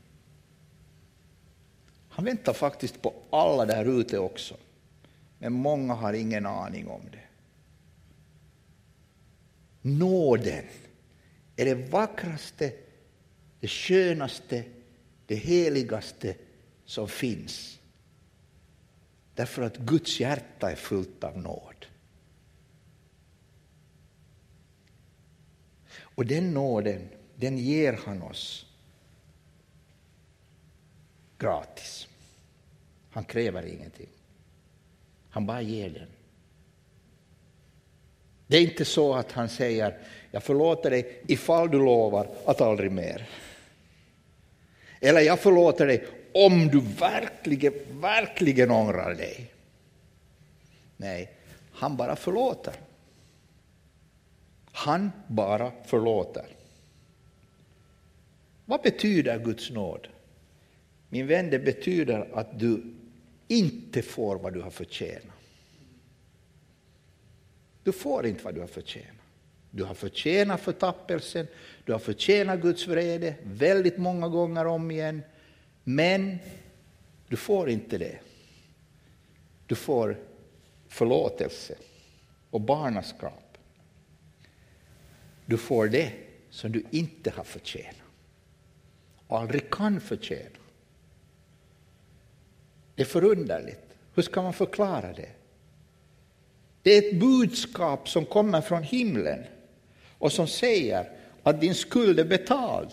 Han 2.09 2.25
väntar 2.25 2.53
faktiskt 2.53 3.01
på 3.01 3.13
alla 3.29 3.65
där 3.65 3.99
ute 3.99 4.17
också. 4.17 4.55
Men 5.39 5.53
många 5.53 5.93
har 5.93 6.13
ingen 6.13 6.45
aning 6.45 6.87
om 6.87 7.01
det. 7.11 7.25
nåden 9.85 10.63
är 11.55 11.65
det 11.65 11.75
vackraste, 11.75 12.73
det 13.59 13.67
skönaste, 13.67 14.63
det 15.25 15.35
heligaste 15.35 16.35
som 16.85 17.07
finns. 17.07 17.79
Därför 19.33 19.61
att 19.61 19.77
Guds 19.77 20.19
hjärta 20.19 20.71
är 20.71 20.75
fullt 20.75 21.23
av 21.23 21.37
nåd. 21.37 21.85
Och 25.97 26.25
den 26.25 26.53
nåden, 26.53 27.09
den 27.35 27.57
ger 27.57 27.99
han 28.05 28.21
oss 28.21 28.65
gratis. 31.37 32.07
Han 33.09 33.23
kräver 33.23 33.65
ingenting. 33.65 34.09
Han 35.29 35.45
bara 35.45 35.61
ger 35.61 35.89
den. 35.89 36.07
Det 38.47 38.57
är 38.57 38.61
inte 38.61 38.85
så 38.85 39.13
att 39.13 39.31
han 39.31 39.49
säger 39.49 39.97
jag 40.31 40.43
förlåter 40.43 40.89
dig 40.89 41.21
ifall 41.27 41.71
du 41.71 41.77
lovar 41.77 42.27
att 42.45 42.61
aldrig 42.61 42.91
mer. 42.91 43.29
Eller 44.99 45.21
jag 45.21 45.39
förlåter 45.39 45.87
dig 45.87 46.07
om 46.33 46.67
du 46.67 46.79
verkligen, 46.79 47.73
verkligen 48.01 48.71
ångrar 48.71 49.15
dig. 49.15 49.51
Nej, 50.97 51.31
han 51.71 51.97
bara 51.97 52.15
förlåter. 52.15 52.73
Han 54.71 55.11
bara 55.27 55.71
förlåter. 55.85 56.45
Vad 58.65 58.81
betyder 58.81 59.39
Guds 59.39 59.71
nåd? 59.71 60.07
Min 61.09 61.27
vän, 61.27 61.49
det 61.49 61.59
betyder 61.59 62.27
att 62.33 62.59
du 62.59 62.93
inte 63.47 64.01
får 64.01 64.35
vad 64.35 64.53
du 64.53 64.61
har 64.61 64.69
förtjänat. 64.69 65.34
Du 67.85 67.91
får 67.91 68.25
inte 68.25 68.43
vad 68.43 68.55
du 68.55 68.59
har 68.59 68.67
förtjänat. 68.67 69.15
Du 69.71 69.83
har 69.83 69.93
förtjänat 69.93 70.61
förtappelsen, 70.61 71.47
du 71.85 71.91
har 71.91 71.99
förtjänat 71.99 72.61
Guds 72.61 72.87
vrede 72.87 73.35
väldigt 73.43 73.97
många 73.97 74.27
gånger 74.27 74.65
om 74.65 74.91
igen, 74.91 75.21
men 75.83 76.37
du 77.27 77.35
får 77.35 77.69
inte 77.69 77.97
det. 77.97 78.19
Du 79.67 79.75
får 79.75 80.17
förlåtelse 80.87 81.75
och 82.49 82.61
barnaskap. 82.61 83.57
Du 85.45 85.57
får 85.57 85.87
det 85.87 86.11
som 86.49 86.71
du 86.71 86.83
inte 86.91 87.29
har 87.29 87.43
förtjänat 87.43 87.95
och 89.27 89.39
aldrig 89.39 89.69
kan 89.69 90.01
förtjäna. 90.01 90.59
Det 92.95 93.01
är 93.01 93.05
förunderligt. 93.05 93.81
Hur 94.13 94.23
ska 94.23 94.41
man 94.41 94.53
förklara 94.53 95.13
det? 95.13 95.29
Det 96.85 96.91
är 96.91 96.97
ett 96.97 97.19
budskap 97.19 98.09
som 98.09 98.25
kommer 98.25 98.61
från 98.61 98.83
himlen 98.83 99.43
och 100.17 100.31
som 100.31 100.47
säger 100.47 101.09
att 101.43 101.61
din 101.61 101.75
skuld 101.75 102.19
är 102.19 102.25
betald. 102.25 102.89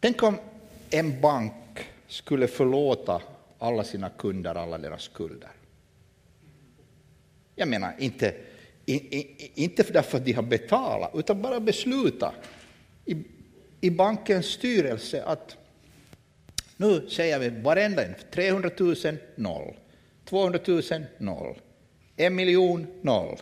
Tänk 0.00 0.22
om 0.22 0.38
en 0.90 1.20
bank 1.20 1.52
skulle 2.08 2.48
förlåta 2.48 3.22
alla 3.58 3.84
sina 3.84 4.10
kunder 4.10 4.54
alla 4.54 4.78
deras 4.78 5.02
skulder. 5.02 5.50
Jag 7.54 7.68
menar 7.68 7.94
inte, 7.98 8.34
inte 9.54 9.82
därför 9.82 10.18
att 10.18 10.24
de 10.24 10.32
har 10.32 10.42
betalat, 10.42 11.10
utan 11.14 11.42
bara 11.42 11.60
besluta 11.60 12.34
i, 13.04 13.24
i 13.80 13.90
bankens 13.90 14.46
styrelse 14.46 15.24
att 15.24 15.56
nu 16.76 17.08
säger 17.08 17.38
vi 17.38 17.48
varenda 17.48 18.04
en, 18.04 18.14
300 18.30 18.70
000, 18.78 18.96
noll. 19.34 19.74
200 20.24 20.60
000, 20.66 20.82
noll. 21.18 21.56
En 22.16 22.34
miljon, 22.34 22.86
noll. 23.02 23.36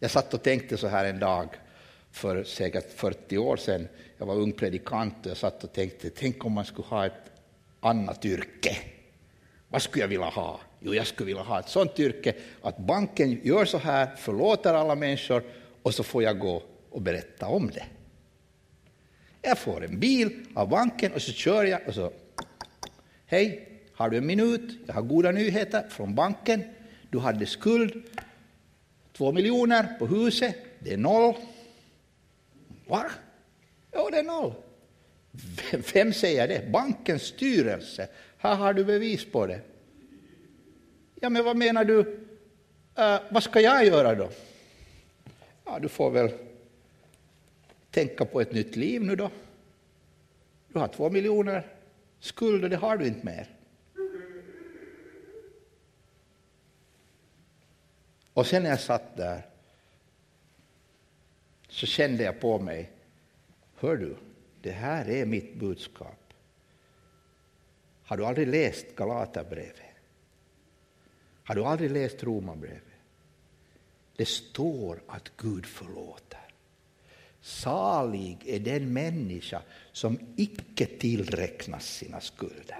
Jag 0.00 0.10
satt 0.10 0.34
och 0.34 0.42
tänkte 0.42 0.76
så 0.76 0.88
här 0.88 1.04
en 1.04 1.18
dag 1.18 1.48
för 2.10 2.44
säkert 2.44 2.92
40 2.92 3.38
år 3.38 3.56
sedan. 3.56 3.88
Jag 4.18 4.26
var 4.26 4.34
ung 4.34 4.52
predikant 4.52 5.26
och 5.26 5.30
jag 5.30 5.36
satt 5.36 5.64
och 5.64 5.72
tänkte, 5.72 6.10
tänk 6.10 6.44
om 6.44 6.52
man 6.52 6.64
skulle 6.64 6.88
ha 6.88 7.06
ett 7.06 7.32
annat 7.80 8.24
yrke. 8.24 8.76
Vad 9.68 9.82
skulle 9.82 10.04
jag 10.04 10.08
vilja 10.08 10.26
ha? 10.26 10.60
Jo, 10.80 10.94
jag 10.94 11.06
skulle 11.06 11.26
vilja 11.26 11.42
ha 11.42 11.60
ett 11.60 11.68
sånt 11.68 12.00
yrke 12.00 12.34
att 12.62 12.78
banken 12.78 13.40
gör 13.42 13.64
så 13.64 13.78
här, 13.78 14.16
förlåter 14.16 14.74
alla 14.74 14.94
människor 14.94 15.42
och 15.82 15.94
så 15.94 16.02
får 16.02 16.22
jag 16.22 16.38
gå 16.38 16.62
och 16.90 17.02
berätta 17.02 17.46
om 17.46 17.70
det. 17.70 17.84
Jag 19.48 19.58
får 19.58 19.84
en 19.84 20.00
bil 20.00 20.46
av 20.54 20.68
banken 20.68 21.12
och 21.12 21.22
så 21.22 21.32
kör 21.32 21.64
jag 21.64 21.80
och 21.86 21.94
så 21.94 22.12
Hej, 23.26 23.68
har 23.92 24.10
du 24.10 24.16
en 24.16 24.26
minut? 24.26 24.78
Jag 24.86 24.94
har 24.94 25.02
goda 25.02 25.30
nyheter 25.30 25.88
från 25.88 26.14
banken. 26.14 26.62
Du 27.10 27.18
hade 27.18 27.46
skuld, 27.46 28.02
två 29.12 29.32
miljoner 29.32 29.96
på 29.98 30.06
huset, 30.06 30.56
det 30.78 30.92
är 30.92 30.96
noll. 30.96 31.34
Va? 32.86 33.10
Jo, 33.92 34.08
det 34.10 34.18
är 34.18 34.22
noll. 34.22 34.52
Vem 35.94 36.12
säger 36.12 36.48
det? 36.48 36.70
Bankens 36.72 37.22
styrelse. 37.22 38.08
Här 38.38 38.54
har 38.54 38.72
du 38.72 38.84
bevis 38.84 39.24
på 39.32 39.46
det. 39.46 39.60
Ja, 41.20 41.28
men 41.28 41.44
vad 41.44 41.56
menar 41.56 41.84
du? 41.84 41.98
Uh, 41.98 43.20
vad 43.30 43.42
ska 43.42 43.60
jag 43.60 43.86
göra 43.86 44.14
då? 44.14 44.30
Ja, 45.64 45.78
du 45.78 45.88
får 45.88 46.10
väl 46.10 46.32
tänka 47.98 48.24
på 48.24 48.40
ett 48.40 48.52
nytt 48.52 48.76
liv 48.76 49.02
nu 49.02 49.16
då. 49.16 49.30
Du 50.68 50.78
har 50.78 50.88
två 50.88 51.10
miljoner 51.10 51.66
skuld 52.18 52.64
och 52.64 52.70
det 52.70 52.76
har 52.76 52.96
du 52.96 53.06
inte 53.06 53.26
mer. 53.26 53.48
Och 58.32 58.46
sen 58.46 58.62
när 58.62 58.70
jag 58.70 58.80
satt 58.80 59.16
där 59.16 59.46
så 61.68 61.86
kände 61.86 62.22
jag 62.22 62.40
på 62.40 62.58
mig, 62.58 62.90
hör 63.74 63.96
du, 63.96 64.16
det 64.62 64.70
här 64.70 65.08
är 65.08 65.26
mitt 65.26 65.54
budskap. 65.54 66.34
Har 68.04 68.16
du 68.16 68.26
aldrig 68.26 68.48
läst 68.48 68.96
Galaterbrevet? 68.96 69.82
Har 71.44 71.54
du 71.54 71.64
aldrig 71.64 71.90
läst 71.90 72.22
Romarbrevet? 72.22 72.82
Det 74.16 74.28
står 74.28 75.02
att 75.06 75.32
Gud 75.36 75.66
förlåter. 75.66 76.47
Salig 77.40 78.38
är 78.46 78.58
den 78.58 78.92
människa 78.92 79.62
som 79.92 80.18
icke 80.36 80.86
tillräknas 80.86 81.86
sina 81.86 82.20
skulder. 82.20 82.78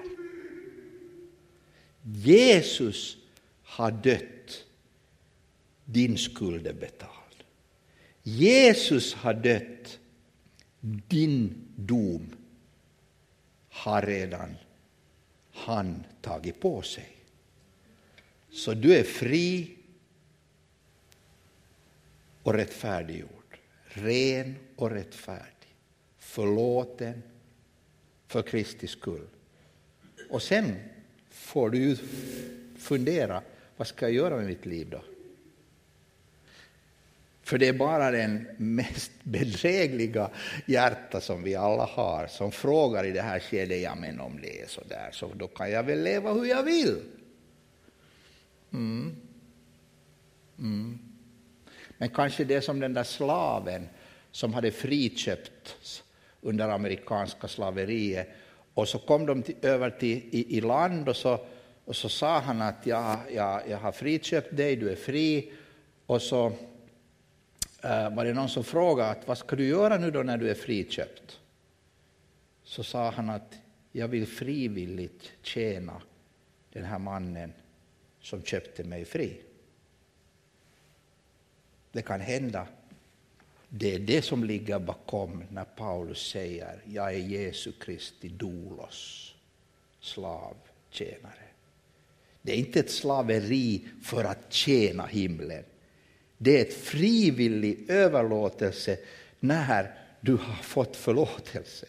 Jesus 2.03 3.17
har 3.63 3.91
dött, 3.91 4.65
din 5.85 6.19
skuld 6.19 6.67
är 6.67 6.73
betald. 6.73 7.45
Jesus 8.23 9.15
har 9.15 9.35
dött, 9.35 9.99
din 11.09 11.55
dom 11.77 12.37
har 13.69 14.03
redan 14.03 14.55
han 15.53 16.05
tagit 16.21 16.61
på 16.61 16.83
sig. 16.83 17.17
Så 18.51 18.75
du 18.75 18.95
är 18.97 19.05
fri 19.05 19.77
och 22.43 22.55
rättfärdiggjord 22.55 23.38
ren 23.89 24.57
och 24.77 24.91
rättfärdig, 24.91 25.75
förlåten 26.19 27.23
för 28.27 28.43
Kristi 28.43 28.87
skull. 28.87 29.27
Och 30.31 30.43
sen 30.43 30.77
får 31.31 31.71
du 31.71 31.79
ju 31.79 31.97
fundera, 32.79 33.43
vad 33.77 33.87
ska 33.87 34.07
jag 34.07 34.15
göra 34.15 34.37
med 34.37 34.47
mitt 34.47 34.67
liv 34.67 34.91
då? 34.91 35.03
För 37.43 37.59
det 37.59 37.69
är 37.69 37.73
bara 37.73 38.11
den 38.11 38.49
mest 38.57 39.13
bedrägliga 39.23 40.31
hjärta 40.67 41.21
som 41.21 41.43
vi 41.43 41.55
alla 41.55 41.85
har 41.85 42.27
som 42.27 42.53
frågar 42.53 43.05
i 43.05 43.11
det 43.11 43.23
här 43.23 43.41
skedet, 43.41 43.83
ja 43.83 43.95
men 43.95 44.21
om 44.21 44.41
det 44.43 44.63
är 44.63 44.67
så 44.67 44.81
där 44.89 45.11
så 45.13 45.35
då 45.35 45.49
kan 45.49 45.71
jag 45.71 45.83
väl 45.83 46.03
leva 46.03 46.33
hur 46.33 46.45
jag 46.45 46.63
vill. 46.63 47.03
Mm. 48.73 49.17
Mm. 50.59 51.08
Men 51.99 52.09
kanske 52.09 52.45
det 52.45 52.61
som 52.61 52.81
den 52.81 52.95
där 52.95 53.05
slaven 53.05 53.89
som 54.31 54.55
hade 54.55 54.71
friköpts 54.71 56.03
under 56.41 56.69
amerikanska 56.69 57.49
slaveriet 57.49 58.29
och 58.75 58.89
så 58.89 58.99
kom 58.99 59.27
de 59.27 59.43
till, 59.43 59.55
över 59.63 59.91
till 59.91 60.23
i, 60.31 60.57
i, 60.57 60.61
land 60.61 61.09
och 61.09 61.17
så, 61.17 61.41
och 61.85 61.97
så 61.97 62.09
sa 62.09 62.39
han 62.39 62.63
att 62.63 62.87
jag, 62.87 63.19
ja, 63.35 63.63
jag 63.69 63.79
har 63.79 63.93
friköpt 63.93 64.57
dig, 64.57 64.77
du 64.77 64.91
är 64.91 64.97
fri. 64.97 65.53
Och 66.07 66.23
så 66.23 66.47
äh, 67.83 68.15
var 68.15 68.25
det 68.25 68.33
någon 68.33 68.49
som 68.49 68.65
frågade 68.65 69.11
att 69.11 69.29
vad 69.29 69.39
ska 69.39 69.57
du 69.57 69.67
göra 69.67 69.99
nu 69.99 70.11
då 70.11 70.23
när 70.23 70.37
du 70.37 70.51
är 70.51 70.55
friköpt? 70.55 71.39
Så 72.65 72.85
sa 72.85 73.11
han 73.11 73.31
att 73.31 73.55
jag 73.93 74.09
vill 74.09 74.27
frivilligt 74.27 75.33
tjäna 75.43 76.03
den 76.73 76.85
här 76.85 76.99
mannen 76.99 77.53
som 78.21 78.43
köpte 78.43 78.85
mig 78.85 79.05
fri. 79.05 79.41
Det 81.99 82.03
kan 82.03 82.21
hända. 82.21 82.67
Det 83.69 83.95
är 83.95 83.99
det 83.99 84.23
som 84.23 84.45
ligger 84.45 84.79
bakom 84.79 85.45
när 85.51 85.65
Paulus 85.65 86.31
säger 86.31 86.83
jag 86.85 87.15
är 87.15 87.19
Jesu 87.19 87.73
Kristi 87.73 88.29
dolos, 88.29 89.35
slav, 90.01 90.57
tjänare. 90.91 91.49
Det 92.43 92.53
är 92.53 92.57
inte 92.57 92.81
ett 92.81 92.91
slaveri 92.91 93.89
för 94.03 94.25
att 94.25 94.53
tjäna 94.53 95.07
himlen. 95.07 95.65
Det 96.37 96.59
är 96.59 96.63
ett 96.63 96.75
frivillig 96.75 97.91
överlåtelse 97.91 98.99
när 99.41 99.95
du 100.21 100.33
har 100.33 100.63
fått 100.63 100.97
förlåtelse. 100.97 101.87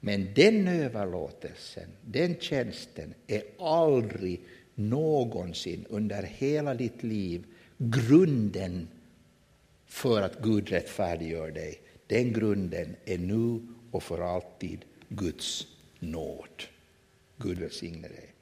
Men 0.00 0.34
den 0.34 0.68
överlåtelsen, 0.68 1.88
den 2.04 2.36
tjänsten, 2.40 3.14
är 3.26 3.42
aldrig 3.58 4.40
någonsin 4.74 5.86
under 5.88 6.22
hela 6.22 6.74
ditt 6.74 7.02
liv 7.02 7.44
grunden 7.90 8.88
för 9.86 10.22
att 10.22 10.42
Gud 10.42 10.68
rättfärdiggör 10.68 11.50
dig. 11.50 11.80
Den 12.06 12.32
grunden 12.32 12.96
är 13.04 13.18
nu 13.18 13.66
och 13.90 14.02
för 14.02 14.20
alltid 14.20 14.84
Guds 15.08 15.66
nåd. 15.98 16.62
Gud 17.36 17.58
välsigne 17.58 18.08
dig. 18.08 18.33